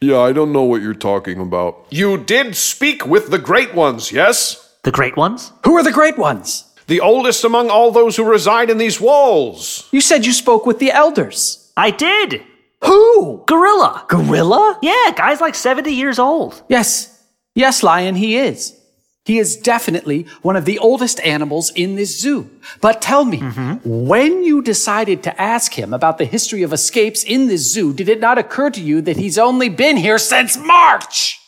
Yeah, 0.00 0.18
I 0.18 0.32
don't 0.32 0.52
know 0.52 0.62
what 0.62 0.82
you're 0.82 0.94
talking 0.94 1.40
about. 1.40 1.86
You 1.90 2.18
did 2.18 2.54
speak 2.54 3.06
with 3.06 3.30
the 3.30 3.38
great 3.38 3.74
ones, 3.74 4.12
yes? 4.12 4.74
The 4.82 4.90
great 4.90 5.16
ones? 5.16 5.52
Who 5.64 5.76
are 5.76 5.82
the 5.82 5.92
great 5.92 6.18
ones? 6.18 6.64
The 6.86 7.00
oldest 7.00 7.44
among 7.44 7.70
all 7.70 7.90
those 7.90 8.16
who 8.16 8.24
reside 8.24 8.70
in 8.70 8.78
these 8.78 9.00
walls. 9.00 9.88
You 9.90 10.00
said 10.00 10.26
you 10.26 10.32
spoke 10.32 10.66
with 10.66 10.78
the 10.78 10.92
elders. 10.92 11.72
I 11.76 11.90
did. 11.90 12.42
Who? 12.84 13.42
Gorilla. 13.46 14.04
Gorilla? 14.08 14.78
Yeah, 14.82 15.12
guy's 15.16 15.40
like 15.40 15.54
70 15.54 15.90
years 15.90 16.18
old. 16.18 16.62
Yes. 16.68 17.24
Yes, 17.54 17.82
Lion, 17.82 18.14
he 18.14 18.36
is. 18.36 18.78
He 19.26 19.38
is 19.40 19.56
definitely 19.56 20.22
one 20.42 20.54
of 20.54 20.66
the 20.66 20.78
oldest 20.78 21.18
animals 21.20 21.70
in 21.74 21.96
this 21.96 22.16
zoo. 22.20 22.48
But 22.80 23.02
tell 23.02 23.24
me, 23.24 23.38
when 23.84 24.44
you 24.44 24.62
decided 24.62 25.24
to 25.24 25.40
ask 25.42 25.74
him 25.74 25.92
about 25.92 26.18
the 26.18 26.24
history 26.24 26.62
of 26.62 26.72
escapes 26.72 27.24
in 27.24 27.48
this 27.48 27.72
zoo, 27.72 27.92
did 27.92 28.08
it 28.08 28.20
not 28.20 28.38
occur 28.38 28.70
to 28.70 28.80
you 28.80 29.00
that 29.02 29.16
he's 29.16 29.36
only 29.36 29.68
been 29.68 29.96
here 29.96 30.18
since 30.18 30.56
March? 30.56 31.40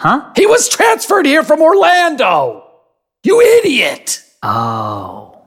Huh? 0.00 0.32
He 0.34 0.44
was 0.44 0.68
transferred 0.68 1.24
here 1.24 1.44
from 1.44 1.62
Orlando! 1.62 2.64
You 3.22 3.40
idiot! 3.40 4.20
Oh. 4.42 5.38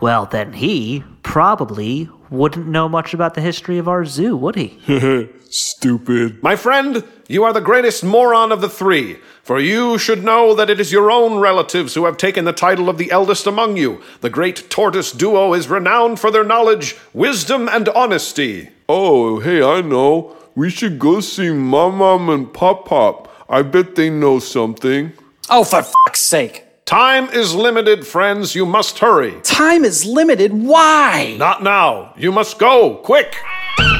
Well, 0.00 0.26
then 0.26 0.52
he 0.52 1.02
probably 1.24 2.08
wouldn't 2.30 2.68
know 2.68 2.88
much 2.88 3.12
about 3.12 3.34
the 3.34 3.40
history 3.40 3.78
of 3.78 3.88
our 3.88 4.04
zoo, 4.04 4.36
would 4.36 4.54
he? 4.54 4.78
Stupid. 5.50 6.42
My 6.44 6.54
friend, 6.54 7.02
you 7.26 7.44
are 7.44 7.52
the 7.52 7.60
greatest 7.60 8.04
moron 8.04 8.52
of 8.52 8.60
the 8.60 8.68
three, 8.68 9.18
for 9.42 9.58
you 9.58 9.98
should 9.98 10.22
know 10.24 10.54
that 10.54 10.70
it 10.70 10.78
is 10.78 10.92
your 10.92 11.10
own 11.10 11.38
relatives 11.38 11.94
who 11.94 12.04
have 12.04 12.16
taken 12.16 12.44
the 12.44 12.52
title 12.52 12.88
of 12.88 12.98
the 12.98 13.10
eldest 13.10 13.46
among 13.46 13.76
you. 13.76 14.02
The 14.20 14.30
great 14.30 14.68
tortoise 14.70 15.12
duo 15.12 15.54
is 15.54 15.68
renowned 15.68 16.20
for 16.20 16.30
their 16.30 16.44
knowledge, 16.44 16.96
wisdom, 17.12 17.68
and 17.68 17.88
honesty. 17.90 18.70
Oh, 18.88 19.40
hey, 19.40 19.62
I 19.62 19.80
know. 19.80 20.36
We 20.54 20.70
should 20.70 20.98
go 20.98 21.20
see 21.20 21.50
Mom 21.50 21.96
Mom 21.96 22.28
and 22.28 22.52
Pop 22.52 22.86
Pop. 22.86 23.28
I 23.48 23.62
bet 23.62 23.94
they 23.94 24.10
know 24.10 24.38
something. 24.38 25.12
Oh, 25.50 25.64
for 25.64 25.82
fuck's 25.82 26.22
sake. 26.22 26.64
Time 26.84 27.30
is 27.30 27.54
limited, 27.54 28.06
friends. 28.06 28.54
You 28.54 28.66
must 28.66 28.98
hurry. 28.98 29.40
Time 29.42 29.84
is 29.84 30.04
limited. 30.04 30.52
Why? 30.52 31.34
Not 31.38 31.62
now. 31.62 32.12
You 32.16 32.30
must 32.30 32.58
go, 32.58 32.96
quick. 32.96 33.34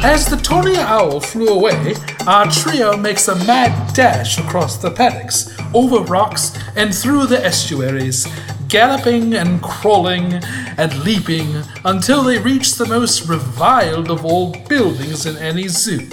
As 0.05 0.27
the 0.27 0.37
Toria 0.37 0.83
owl 0.83 1.19
flew 1.19 1.49
away, 1.49 1.95
our 2.27 2.47
trio 2.51 2.95
makes 2.95 3.27
a 3.27 3.37
mad 3.47 3.95
dash 3.95 4.37
across 4.37 4.77
the 4.77 4.91
paddocks, 4.91 5.59
over 5.73 6.01
rocks, 6.05 6.53
and 6.77 6.95
through 6.95 7.27
the 7.27 7.43
estuaries, 7.43 8.29
galloping 8.69 9.33
and 9.33 9.63
crawling 9.63 10.35
and 10.77 10.95
leaping 11.05 11.63
until 11.87 12.23
they 12.23 12.39
reach 12.39 12.75
the 12.75 12.85
most 12.85 13.27
reviled 13.31 14.11
of 14.11 14.27
all 14.27 14.55
buildings 14.69 15.25
in 15.25 15.39
any 15.39 15.69
zoo 15.69 16.07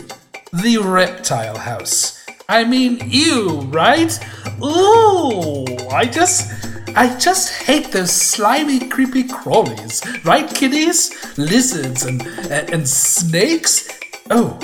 the 0.53 0.77
reptile 0.77 1.57
house. 1.57 2.25
I 2.47 2.63
mean, 2.63 3.01
ew, 3.05 3.59
right? 3.73 4.17
Ooh, 4.63 5.65
I 5.89 6.05
just. 6.05 6.49
I 6.95 7.17
just 7.17 7.63
hate 7.63 7.91
those 7.91 8.11
slimy, 8.11 8.87
creepy 8.89 9.23
crawlies, 9.23 10.03
right, 10.25 10.47
kiddies? 10.47 11.11
Lizards 11.37 12.03
and, 12.03 12.21
and 12.51 12.69
and 12.73 12.87
snakes. 12.87 13.87
Oh, 14.29 14.57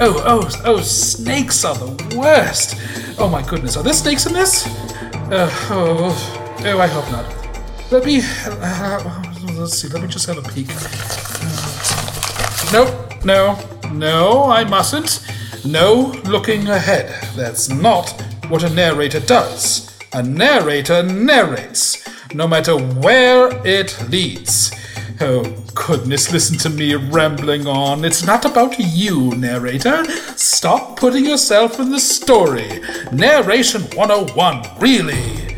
oh, 0.00 0.22
oh, 0.26 0.50
oh! 0.64 0.80
Snakes 0.80 1.64
are 1.64 1.74
the 1.74 2.16
worst. 2.18 2.76
Oh 3.18 3.28
my 3.28 3.42
goodness, 3.42 3.76
are 3.76 3.82
there 3.82 3.92
snakes 3.92 4.26
in 4.26 4.32
this? 4.32 4.66
Uh, 5.30 5.48
oh, 5.70 6.60
oh, 6.64 6.78
I 6.80 6.86
hope 6.86 7.10
not. 7.12 7.24
Let 7.92 8.04
me. 8.04 8.22
Uh, 8.46 9.22
let's 9.54 9.78
see. 9.78 9.88
Let 9.88 10.02
me 10.02 10.08
just 10.08 10.26
have 10.26 10.38
a 10.38 10.42
peek. 10.42 10.68
Nope, 12.72 13.24
no, 13.24 13.58
no, 13.92 14.44
I 14.50 14.64
mustn't. 14.64 15.24
No 15.64 16.12
looking 16.24 16.68
ahead. 16.68 17.14
That's 17.36 17.68
not 17.68 18.10
what 18.48 18.64
a 18.64 18.70
narrator 18.70 19.20
does. 19.20 19.91
A 20.14 20.22
narrator 20.22 21.02
narrates, 21.02 22.06
no 22.34 22.46
matter 22.46 22.76
where 22.76 23.48
it 23.66 23.96
leads. 24.10 24.70
Oh, 25.22 25.42
goodness, 25.74 26.30
listen 26.30 26.58
to 26.58 26.68
me 26.68 26.94
rambling 26.94 27.66
on. 27.66 28.04
It's 28.04 28.22
not 28.22 28.44
about 28.44 28.78
you, 28.78 29.30
narrator. 29.36 30.04
Stop 30.36 30.98
putting 30.98 31.24
yourself 31.24 31.80
in 31.80 31.90
the 31.90 31.98
story. 31.98 32.82
Narration 33.10 33.82
101, 33.96 34.62
really. 34.78 35.56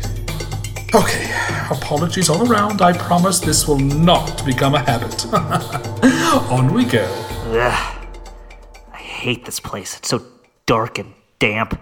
Okay, 0.93 1.29
apologies 1.69 2.29
all 2.29 2.49
around. 2.49 2.81
I 2.81 2.93
promise 2.93 3.41
this 3.41 3.67
will 3.67 3.79
not 3.79 4.45
become 4.45 4.75
a 4.75 4.79
habit. 4.79 5.25
on 6.49 6.73
we 6.73 6.85
go. 6.85 7.03
Ugh. 7.47 8.07
I 8.93 8.97
hate 8.97 9.43
this 9.43 9.59
place. 9.59 9.97
It's 9.97 10.07
so 10.07 10.25
dark 10.65 10.97
and 10.97 11.13
damp. 11.39 11.77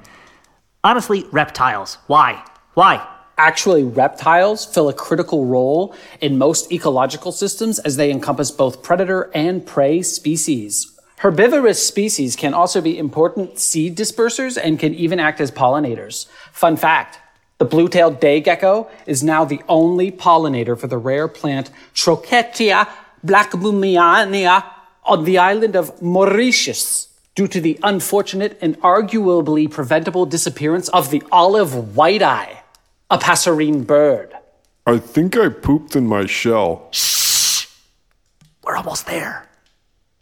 Honestly, 0.84 1.28
reptiles. 1.32 2.00
Why? 2.08 2.44
Why? 2.74 3.08
Actually, 3.38 3.84
reptiles 3.84 4.66
fill 4.66 4.90
a 4.90 4.94
critical 4.94 5.46
role 5.46 5.96
in 6.22 6.38
most 6.38 6.72
ecological 6.72 7.32
systems 7.32 7.80
as 7.80 7.98
they 7.98 8.12
encompass 8.12 8.52
both 8.52 8.82
predator 8.82 9.30
and 9.34 9.66
prey 9.66 10.02
species. 10.02 10.92
Herbivorous 11.18 11.88
species 11.88 12.36
can 12.36 12.54
also 12.54 12.82
be 12.82 12.98
important 12.98 13.60
seed 13.60 13.96
dispersers 13.98 14.58
and 14.62 14.80
can 14.80 14.94
even 14.96 15.20
act 15.20 15.40
as 15.40 15.52
pollinators. 15.52 16.28
Fun 16.52 16.76
fact 16.76 17.20
the 17.60 17.66
blue 17.66 17.88
tailed 17.88 18.20
day 18.20 18.42
gecko 18.42 18.90
is 19.06 19.24
now 19.24 19.46
the 19.46 19.62
only 19.70 20.12
pollinator 20.12 20.78
for 20.78 20.88
the 20.88 20.98
rare 20.98 21.28
plant 21.28 21.70
Trochetia 21.94 22.90
blackburniana 23.26 24.66
on 25.06 25.24
the 25.24 25.38
island 25.38 25.76
of 25.76 26.02
Mauritius 26.02 27.08
due 27.36 27.48
to 27.48 27.62
the 27.62 27.80
unfortunate 27.84 28.58
and 28.62 28.80
arguably 28.82 29.70
preventable 29.70 30.26
disappearance 30.26 30.90
of 30.90 31.10
the 31.10 31.24
olive 31.32 31.96
white 31.96 32.22
eye, 32.22 32.62
a 33.13 33.17
passerine 33.17 33.86
bird. 33.86 34.34
I 34.88 34.97
think 34.97 35.38
I 35.38 35.49
pooped 35.49 35.95
in 35.95 36.08
my 36.08 36.26
shell. 36.26 36.88
Shh! 36.91 37.67
We're 38.63 38.76
almost 38.76 39.06
there. 39.06 39.47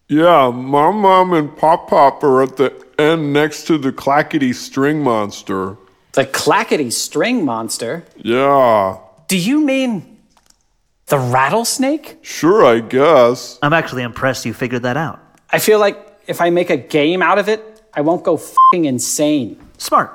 Yeah, 0.09 0.51
Mom 0.51 0.97
Mom 0.97 1.31
and 1.33 1.55
Pop 1.55 1.89
Pop 1.89 2.21
are 2.23 2.43
at 2.43 2.57
the 2.57 2.73
end 2.99 3.31
next 3.31 3.63
to 3.67 3.77
the 3.77 3.93
clackety 3.93 4.51
string 4.51 5.01
monster. 5.01 5.77
The 6.11 6.25
clackety 6.25 6.91
string 6.91 7.45
monster? 7.45 8.03
Yeah, 8.17 8.97
Do 9.29 9.37
you 9.37 9.61
mean 9.61 10.17
the 11.05 11.17
rattlesnake? 11.17 12.17
sure, 12.21 12.65
I 12.65 12.81
guess. 12.81 13.57
I'm 13.63 13.71
actually 13.71 14.03
impressed 14.03 14.45
you 14.45 14.53
figured 14.53 14.83
that 14.83 14.97
out. 14.97 15.19
I 15.49 15.59
feel 15.59 15.79
like 15.79 15.97
if 16.27 16.41
I 16.41 16.49
make 16.49 16.69
a 16.69 16.77
game 16.77 17.21
out 17.21 17.39
of 17.39 17.47
it, 17.47 17.61
I 17.93 18.01
won't 18.01 18.23
go 18.25 18.35
fing 18.71 18.83
insane. 18.85 19.57
Smart. 19.77 20.11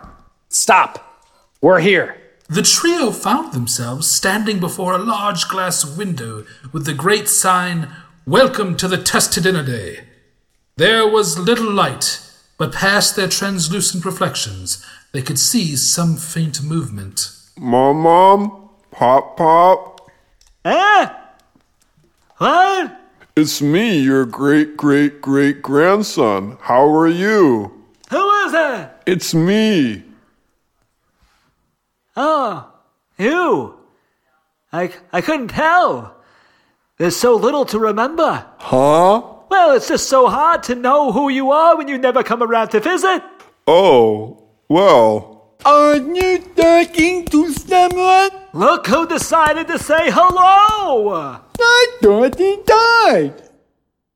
Stop. 0.50 1.24
We're 1.62 1.80
here. 1.80 2.16
The 2.48 2.62
trio 2.62 3.10
found 3.10 3.52
themselves 3.52 4.08
standing 4.08 4.60
before 4.60 4.92
a 4.92 4.98
large 4.98 5.48
glass 5.48 5.84
window 5.84 6.44
with 6.72 6.86
the 6.86 6.94
great 6.94 7.28
sign, 7.28 7.88
Welcome 8.24 8.76
to 8.78 8.88
the 8.88 8.98
Testudinidae. 8.98 10.04
There 10.76 11.08
was 11.08 11.38
little 11.38 11.70
light, 11.72 12.20
but 12.58 12.72
past 12.72 13.16
their 13.16 13.28
translucent 13.28 14.04
reflections, 14.04 14.84
they 15.12 15.22
could 15.22 15.38
see 15.38 15.74
some 15.76 16.16
faint 16.16 16.62
movement. 16.62 17.30
Mom 17.58 17.98
Mom, 17.98 18.68
Pop 18.90 19.36
Pop, 19.36 20.10
Eh? 20.64 21.08
What? 22.38 23.00
it's 23.36 23.62
me, 23.62 23.98
your 23.98 24.24
great 24.24 24.76
great 24.76 25.20
great 25.20 25.62
grandson. 25.62 26.58
How 26.60 26.86
are 26.94 27.08
you? 27.08 27.72
Who 28.10 28.30
is 28.46 28.54
it? 28.54 28.90
It's 29.06 29.34
me. 29.34 30.02
Oh, 32.16 32.72
you. 33.18 33.78
I, 34.72 34.90
I 35.12 35.20
couldn't 35.20 35.48
tell. 35.48 36.16
There's 36.98 37.16
so 37.16 37.34
little 37.34 37.64
to 37.66 37.78
remember. 37.78 38.46
Huh? 38.58 39.22
Well, 39.50 39.76
it's 39.76 39.88
just 39.88 40.08
so 40.08 40.28
hard 40.28 40.62
to 40.64 40.74
know 40.74 41.12
who 41.12 41.28
you 41.28 41.50
are 41.50 41.76
when 41.76 41.88
you 41.88 41.98
never 41.98 42.22
come 42.22 42.42
around 42.42 42.68
to 42.70 42.80
visit. 42.80 43.22
Oh, 43.66 44.48
well. 44.68 45.56
Are 45.64 45.96
you 45.96 46.38
talking 46.38 47.24
to 47.26 47.50
someone? 47.52 48.30
Look 48.52 48.86
who 48.86 49.06
decided 49.06 49.66
to 49.68 49.78
say 49.78 50.10
hello. 50.10 51.38
I 51.58 51.96
thought 52.00 52.38
he 52.38 52.58
died. 52.64 53.42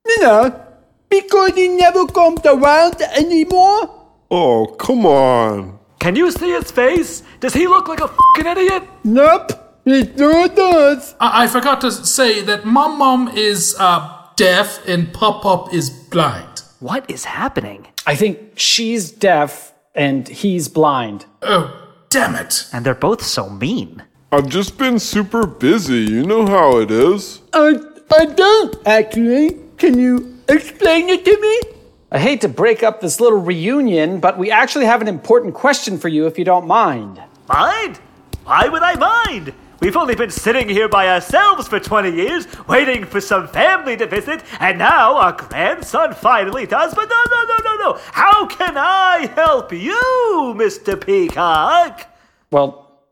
You 0.06 0.22
know, 0.22 0.66
because 1.08 1.54
he 1.54 1.68
never 1.68 2.06
comes 2.06 2.40
around 2.46 3.00
anymore. 3.02 3.90
Oh, 4.30 4.66
come 4.78 5.04
on. 5.06 5.79
Can 6.00 6.16
you 6.16 6.30
see 6.32 6.50
his 6.50 6.70
face? 6.70 7.22
Does 7.40 7.52
he 7.52 7.68
look 7.68 7.86
like 7.86 8.00
a 8.00 8.08
fucking 8.08 8.46
idiot? 8.46 8.84
Nope, 9.04 9.52
he 9.84 10.02
sure 10.16 10.48
does. 10.48 11.14
I, 11.20 11.44
I 11.44 11.46
forgot 11.46 11.82
to 11.82 11.92
say 11.92 12.40
that 12.40 12.64
Mom 12.64 12.98
Mom 12.98 13.28
is 13.28 13.76
uh, 13.78 14.08
deaf 14.34 14.86
and 14.88 15.12
Pop 15.12 15.42
Pop 15.42 15.74
is 15.74 15.90
blind. 15.90 16.62
What 16.80 17.08
is 17.10 17.26
happening? 17.26 17.86
I 18.06 18.14
think 18.16 18.58
she's 18.58 19.10
deaf 19.10 19.74
and 19.94 20.26
he's 20.26 20.68
blind. 20.68 21.26
Oh, 21.42 21.92
damn 22.08 22.34
it. 22.34 22.66
And 22.72 22.86
they're 22.86 22.94
both 22.94 23.22
so 23.22 23.50
mean. 23.50 24.02
I've 24.32 24.48
just 24.48 24.78
been 24.78 24.98
super 24.98 25.46
busy. 25.46 26.04
You 26.04 26.24
know 26.24 26.46
how 26.46 26.78
it 26.78 26.90
is. 26.90 27.42
I, 27.52 27.78
I 28.16 28.24
don't, 28.24 28.76
actually. 28.86 29.56
Can 29.76 29.98
you 29.98 30.38
explain 30.48 31.10
it 31.10 31.26
to 31.26 31.40
me? 31.40 31.79
I 32.12 32.18
hate 32.18 32.40
to 32.40 32.48
break 32.48 32.82
up 32.82 33.00
this 33.00 33.20
little 33.20 33.38
reunion, 33.38 34.18
but 34.18 34.36
we 34.36 34.50
actually 34.50 34.86
have 34.86 35.00
an 35.00 35.06
important 35.06 35.54
question 35.54 35.96
for 35.96 36.08
you 36.08 36.26
if 36.26 36.38
you 36.38 36.44
don't 36.44 36.66
mind. 36.66 37.22
Mind? 37.48 37.98
Why 38.42 38.68
would 38.68 38.82
I 38.82 38.96
mind? 38.96 39.54
We've 39.78 39.96
only 39.96 40.16
been 40.16 40.30
sitting 40.30 40.68
here 40.68 40.88
by 40.88 41.08
ourselves 41.08 41.68
for 41.68 41.78
20 41.78 42.10
years, 42.10 42.48
waiting 42.66 43.04
for 43.04 43.20
some 43.20 43.46
family 43.46 43.96
to 43.96 44.06
visit, 44.06 44.42
and 44.58 44.76
now 44.76 45.18
our 45.18 45.32
grandson 45.32 46.12
finally 46.14 46.66
does. 46.66 46.94
But 46.94 47.08
no, 47.08 47.22
no, 47.30 47.44
no, 47.44 47.56
no, 47.64 47.76
no. 47.76 48.00
How 48.10 48.44
can 48.46 48.76
I 48.76 49.30
help 49.36 49.72
you, 49.72 50.54
Mr. 50.56 51.00
Peacock? 51.00 52.08
Well, 52.50 53.04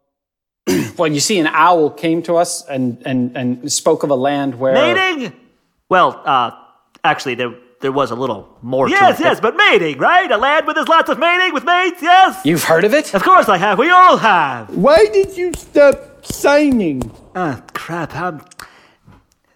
well, 0.99 1.07
you 1.11 1.21
see, 1.21 1.39
an 1.39 1.47
owl 1.47 1.91
came 1.91 2.21
to 2.25 2.35
us 2.35 2.67
and, 2.67 3.01
and, 3.07 3.37
and 3.37 3.73
spoke 3.73 4.03
of 4.03 4.11
a 4.11 4.17
land 4.17 4.57
where. 4.57 4.75
Mating? 4.75 5.33
Well, 5.89 6.21
uh, 6.25 6.51
actually, 7.05 7.37
there 7.37 7.55
there 7.81 7.93
was 7.93 8.11
a 8.11 8.15
little 8.15 8.49
more 8.63 8.89
Yes, 8.89 9.19
to 9.19 9.23
it. 9.23 9.27
yes, 9.27 9.41
but 9.41 9.57
mating, 9.57 9.99
right? 9.99 10.31
A 10.31 10.37
land 10.37 10.67
where 10.67 10.75
there's 10.75 10.89
lots 10.89 11.09
of 11.09 11.19
mating 11.19 11.55
with 11.55 11.65
mates, 11.65 12.03
yes? 12.03 12.41
You've 12.45 12.65
heard 12.65 12.85
of 12.85 12.93
it? 12.95 13.15
Of 13.15 13.23
course 13.23 13.49
I 13.49 13.57
have. 13.57 13.79
We 13.79 13.91
all 13.91 14.17
have. 14.17 14.75
Why 14.77 15.07
did 15.13 15.37
you 15.37 15.53
stop 15.55 16.25
signing? 16.27 17.11
Ah, 17.37 17.63
crap. 17.75 18.15
Um, 18.17 18.45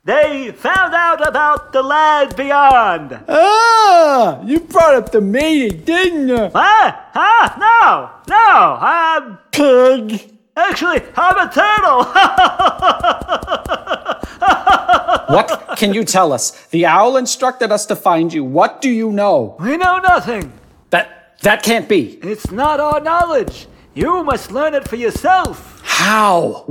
they 0.04 0.52
found 0.52 0.94
out 0.94 1.26
about 1.26 1.72
the 1.72 1.82
land 1.82 2.35
beyond. 2.37 3.18
Ah, 3.28 4.40
you 4.44 4.61
brought 4.61 4.94
up 4.94 5.11
the 5.12 5.20
mating, 5.20 5.80
didn't 5.85 6.28
you? 6.28 6.50
Ah, 6.54 7.11
ah, 7.14 7.54
no, 7.58 8.11
no, 8.35 8.78
I'm 8.80 9.38
pig. 9.52 10.28
Actually, 10.56 11.02
I'm 11.16 11.38
a 11.38 11.50
turtle. 11.50 12.04
what 15.35 15.62
can 15.83 15.92
you 15.92 16.05
tell 16.05 16.33
us? 16.33 16.53
The 16.66 16.87
owl 16.87 17.16
instructed 17.16 17.73
us 17.73 17.87
to 17.87 17.97
find 17.97 18.33
you. 18.33 18.45
What 18.45 18.81
do 18.81 18.88
you 18.88 19.11
know? 19.11 19.57
We 19.59 19.77
know 19.77 19.99
nothing. 19.99 20.53
That 20.90 21.40
that 21.40 21.64
can't 21.64 21.88
be. 21.88 22.21
It's 22.23 22.53
not 22.53 22.79
our 22.79 23.01
knowledge. 23.01 23.66
You 23.92 24.23
must 24.23 24.53
learn 24.53 24.75
it 24.75 24.87
for 24.87 24.95
yourself. 24.95 25.83
How? 25.83 26.66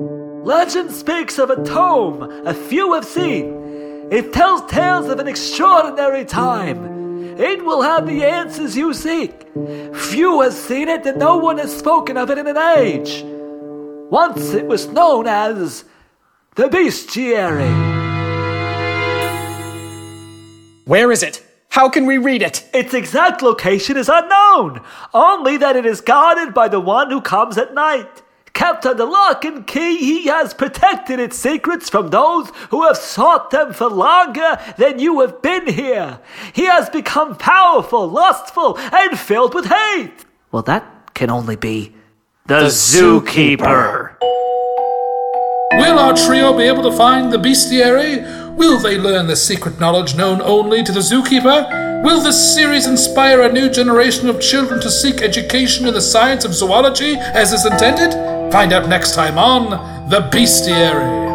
Legend 0.45 0.91
speaks 0.91 1.39
of 1.39 1.49
a 1.49 1.61
tome 1.61 2.23
a 2.47 2.53
few 2.53 2.93
have 2.93 3.03
seen. 3.03 4.07
It 4.09 4.31
tells 4.31 4.71
tales 4.71 5.09
of 5.09 5.19
an 5.19 5.27
extraordinary 5.27 6.23
time. 6.23 6.79
It 7.37 7.65
will 7.65 7.81
have 7.81 8.07
the 8.07 8.23
answers 8.23 8.77
you 8.77 8.93
seek. 8.93 9.33
Few 9.93 10.39
has 10.39 10.55
seen 10.57 10.87
it, 10.87 11.05
and 11.05 11.19
no 11.19 11.35
one 11.35 11.57
has 11.57 11.77
spoken 11.77 12.15
of 12.15 12.29
it 12.29 12.37
in 12.37 12.47
an 12.47 12.57
age. 12.77 13.25
Once 14.09 14.53
it 14.53 14.67
was 14.67 14.87
known 14.87 15.27
as 15.27 15.83
the 16.55 16.69
Bestiary. 16.69 17.90
Where 20.91 21.09
is 21.09 21.23
it? 21.23 21.41
How 21.69 21.87
can 21.87 22.05
we 22.05 22.17
read 22.17 22.41
it? 22.41 22.69
Its 22.73 22.93
exact 22.93 23.41
location 23.41 23.95
is 23.95 24.09
unknown, 24.09 24.81
only 25.13 25.55
that 25.55 25.77
it 25.77 25.85
is 25.85 26.01
guarded 26.01 26.53
by 26.53 26.67
the 26.67 26.81
one 26.81 27.09
who 27.09 27.21
comes 27.21 27.57
at 27.57 27.73
night. 27.73 28.21
Kept 28.51 28.85
under 28.85 29.05
lock 29.05 29.45
and 29.45 29.65
key, 29.65 29.95
he 29.99 30.25
has 30.25 30.53
protected 30.53 31.17
its 31.17 31.37
secrets 31.37 31.89
from 31.89 32.09
those 32.09 32.49
who 32.71 32.85
have 32.85 32.97
sought 32.97 33.51
them 33.51 33.71
for 33.71 33.87
longer 33.87 34.57
than 34.77 34.99
you 34.99 35.21
have 35.21 35.41
been 35.41 35.65
here. 35.65 36.19
He 36.51 36.65
has 36.65 36.89
become 36.89 37.37
powerful, 37.37 38.05
lustful, 38.09 38.77
and 38.77 39.17
filled 39.17 39.53
with 39.53 39.67
hate. 39.67 40.25
Well, 40.51 40.63
that 40.63 41.13
can 41.13 41.29
only 41.29 41.55
be 41.55 41.95
the, 42.47 42.59
The 42.59 42.65
zookeeper. 42.65 44.17
Will 45.73 45.99
our 45.99 46.13
trio 46.17 46.57
be 46.57 46.63
able 46.63 46.83
to 46.83 46.97
find 46.97 47.31
the 47.31 47.37
bestiary? 47.37 48.40
Will 48.57 48.79
they 48.79 48.97
learn 48.97 49.27
the 49.27 49.35
secret 49.35 49.79
knowledge 49.79 50.15
known 50.15 50.41
only 50.41 50.83
to 50.83 50.91
the 50.91 50.99
zookeeper? 50.99 52.03
Will 52.03 52.21
this 52.21 52.53
series 52.55 52.87
inspire 52.87 53.41
a 53.41 53.51
new 53.51 53.69
generation 53.69 54.27
of 54.27 54.41
children 54.41 54.79
to 54.81 54.89
seek 54.89 55.21
education 55.21 55.87
in 55.87 55.93
the 55.93 56.01
science 56.01 56.45
of 56.45 56.53
zoology 56.53 57.15
as 57.15 57.53
is 57.53 57.65
intended? 57.65 58.11
Find 58.51 58.73
out 58.73 58.89
next 58.89 59.15
time 59.15 59.37
on 59.37 60.09
The 60.09 60.21
Bestiary. 60.21 61.30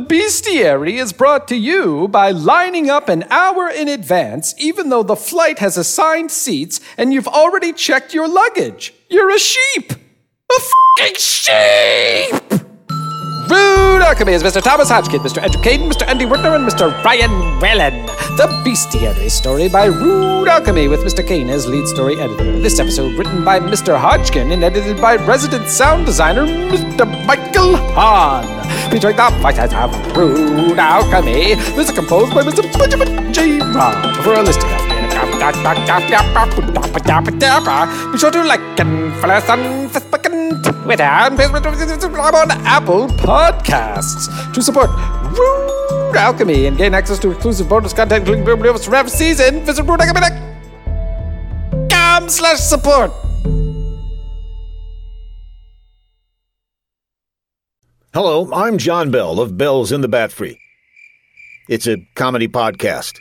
The 0.00 0.06
Bestiary 0.16 0.98
is 0.98 1.12
brought 1.12 1.46
to 1.48 1.56
you 1.56 2.08
by 2.08 2.30
lining 2.30 2.88
up 2.88 3.10
an 3.10 3.24
hour 3.28 3.68
in 3.68 3.86
advance, 3.86 4.54
even 4.56 4.88
though 4.88 5.02
the 5.02 5.14
flight 5.14 5.58
has 5.58 5.76
assigned 5.76 6.30
seats 6.30 6.80
and 6.96 7.12
you've 7.12 7.28
already 7.28 7.74
checked 7.74 8.14
your 8.14 8.26
luggage. 8.26 8.94
You're 9.10 9.30
a 9.30 9.38
sheep! 9.38 9.92
A 9.92 10.60
fucking 10.96 11.16
sheep! 11.16 12.39
Rude 13.50 14.02
Alchemy 14.02 14.32
is 14.32 14.44
Mr. 14.44 14.62
Thomas 14.62 14.88
Hodgkin, 14.88 15.22
Mr. 15.22 15.42
Andrew 15.42 15.60
Caden, 15.60 15.90
Mr. 15.90 16.06
Andy 16.06 16.24
Whitner, 16.24 16.54
and 16.54 16.64
Mr. 16.68 16.86
Ryan 17.02 17.32
Whalen. 17.58 18.06
The 18.36 18.46
Bestiary 18.64 19.28
story 19.28 19.68
by 19.68 19.86
Rude 19.86 20.46
Alchemy 20.46 20.86
with 20.86 21.00
Mr. 21.00 21.26
Kane 21.26 21.50
as 21.50 21.66
lead 21.66 21.88
story 21.88 22.16
editor. 22.16 22.60
This 22.60 22.78
episode 22.78 23.18
written 23.18 23.44
by 23.44 23.58
Mr. 23.58 23.98
Hodgkin 23.98 24.52
and 24.52 24.62
edited 24.62 25.00
by 25.00 25.16
resident 25.16 25.68
sound 25.68 26.06
designer 26.06 26.46
Mr. 26.46 27.26
Michael 27.26 27.74
Hahn. 27.74 28.46
Featuring 28.88 29.16
the 29.16 29.30
voices 29.42 29.74
of 29.74 30.16
Rude 30.16 30.78
Alchemy. 30.78 31.56
Music 31.74 31.96
composed 31.96 32.32
by 32.32 32.42
Mr. 32.42 32.62
Benjamin 32.78 33.32
J. 33.32 33.58
Robb. 33.58 34.14
For 34.22 34.34
a 34.34 34.42
listing 34.42 34.70
of 34.70 34.90
be 38.12 38.18
sure 38.18 38.30
to 38.30 38.44
like 38.44 38.60
and 38.78 39.12
follow 39.20 39.34
us 39.34 39.48
on 39.48 39.88
Facebook 39.88 40.29
Twitter 40.62 41.04
and 41.04 41.38
on 41.38 42.50
Apple 42.66 43.06
Podcasts 43.08 44.52
to 44.52 44.62
support 44.62 44.90
Rude 44.90 46.16
Alchemy 46.16 46.66
and 46.66 46.76
gain 46.76 46.94
access 46.94 47.18
to 47.20 47.30
exclusive 47.30 47.68
bonus 47.68 47.92
content, 47.92 48.28
including 48.28 48.44
videos 48.44 48.84
from 48.84 48.94
every 48.94 49.10
season. 49.10 49.64
Visit 49.64 49.86
rudealchemy.com 49.86 52.28
slash 52.28 52.58
support. 52.58 53.12
Hello, 58.12 58.52
I'm 58.52 58.76
John 58.76 59.12
Bell 59.12 59.38
of 59.38 59.56
Bells 59.56 59.92
in 59.92 60.00
the 60.00 60.08
Bat 60.08 60.32
Free. 60.32 60.58
It's 61.68 61.86
a 61.86 62.04
comedy 62.16 62.48
podcast. 62.48 63.20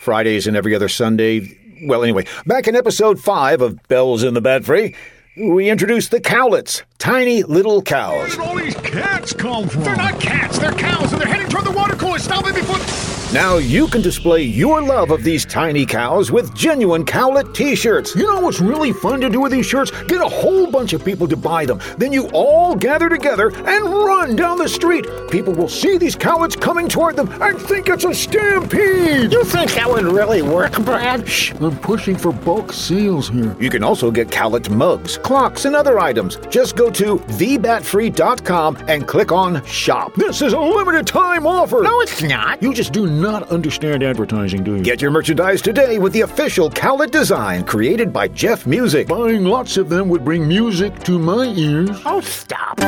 Fridays 0.00 0.48
and 0.48 0.56
every 0.56 0.74
other 0.74 0.88
Sunday. 0.88 1.56
Well, 1.84 2.02
anyway, 2.02 2.26
back 2.44 2.66
in 2.66 2.74
episode 2.74 3.20
5 3.20 3.60
of 3.60 3.80
Bells 3.86 4.24
in 4.24 4.34
the 4.34 4.40
Bat 4.40 4.64
Free, 4.64 4.96
we 5.40 5.70
introduced 5.70 6.10
the 6.10 6.20
cowlets, 6.20 6.82
tiny 7.00 7.42
little 7.42 7.80
cows. 7.80 8.14
Where 8.14 8.28
did 8.28 8.40
all 8.40 8.56
these 8.56 8.74
cats 8.74 9.32
come 9.32 9.68
from? 9.68 9.82
They're 9.82 9.96
not 9.96 10.20
cats, 10.20 10.58
they're 10.58 10.70
cows, 10.72 11.12
and 11.12 11.20
they're 11.20 11.28
heading 11.28 11.48
toward 11.48 11.64
the 11.64 11.72
water 11.72 11.96
cooler. 11.96 12.18
Stop 12.18 12.46
it 12.46 12.54
before. 12.54 12.78
Now 13.32 13.58
you 13.58 13.86
can 13.86 14.02
display 14.02 14.42
your 14.42 14.82
love 14.82 15.12
of 15.12 15.22
these 15.22 15.46
tiny 15.46 15.86
cows 15.86 16.32
with 16.32 16.52
genuine 16.52 17.04
cowlet 17.04 17.54
t-shirts. 17.54 18.16
You 18.16 18.24
know 18.24 18.40
what's 18.40 18.60
really 18.60 18.92
fun 18.92 19.20
to 19.20 19.30
do 19.30 19.40
with 19.40 19.52
these 19.52 19.66
shirts? 19.66 19.92
Get 20.02 20.20
a 20.20 20.28
whole 20.28 20.68
bunch 20.68 20.94
of 20.94 21.04
people 21.04 21.28
to 21.28 21.36
buy 21.36 21.64
them. 21.64 21.80
Then 21.96 22.12
you 22.12 22.28
all 22.32 22.74
gather 22.74 23.08
together 23.08 23.52
and 23.54 23.84
run 23.84 24.34
down 24.34 24.58
the 24.58 24.68
street. 24.68 25.06
People 25.30 25.52
will 25.54 25.68
see 25.68 25.96
these 25.96 26.16
cowlets 26.16 26.56
coming 26.56 26.88
toward 26.88 27.14
them 27.14 27.28
and 27.40 27.56
think 27.56 27.88
it's 27.88 28.04
a 28.04 28.12
stampede. 28.12 29.30
You 29.32 29.44
think 29.44 29.74
that 29.74 29.88
would 29.88 30.06
really 30.06 30.42
work, 30.42 30.72
Brad? 30.84 31.28
Shh, 31.28 31.52
I'm 31.60 31.78
pushing 31.78 32.16
for 32.16 32.32
bulk 32.32 32.72
sales 32.72 33.28
here. 33.28 33.56
You 33.60 33.70
can 33.70 33.84
also 33.84 34.10
get 34.10 34.32
cowlet 34.32 34.68
mugs, 34.70 35.16
clocks, 35.18 35.66
and 35.66 35.76
other 35.76 36.00
items. 36.00 36.36
Just 36.48 36.74
go 36.90 37.16
to 37.16 37.24
thebatfree.com 37.34 38.76
and 38.88 39.06
click 39.06 39.32
on 39.32 39.64
shop. 39.64 40.14
This 40.14 40.42
is 40.42 40.52
a 40.52 40.60
limited 40.60 41.06
time 41.06 41.46
offer. 41.46 41.82
No, 41.82 42.00
it's 42.00 42.22
not. 42.22 42.62
You 42.62 42.74
just 42.74 42.92
do 42.92 43.06
not 43.06 43.50
understand 43.50 44.02
advertising, 44.02 44.64
do 44.64 44.76
you? 44.76 44.82
Get 44.82 45.00
your 45.02 45.10
merchandise 45.10 45.62
today 45.62 45.98
with 45.98 46.12
the 46.12 46.22
official 46.22 46.70
Cowlet 46.70 47.10
design 47.10 47.64
created 47.64 48.12
by 48.12 48.28
Jeff 48.28 48.66
Music. 48.66 49.08
Buying 49.08 49.44
lots 49.44 49.76
of 49.76 49.88
them 49.88 50.08
would 50.08 50.24
bring 50.24 50.46
music 50.46 50.98
to 51.04 51.18
my 51.18 51.44
ears. 51.46 51.90
Oh, 52.04 52.20
stop. 52.20 52.78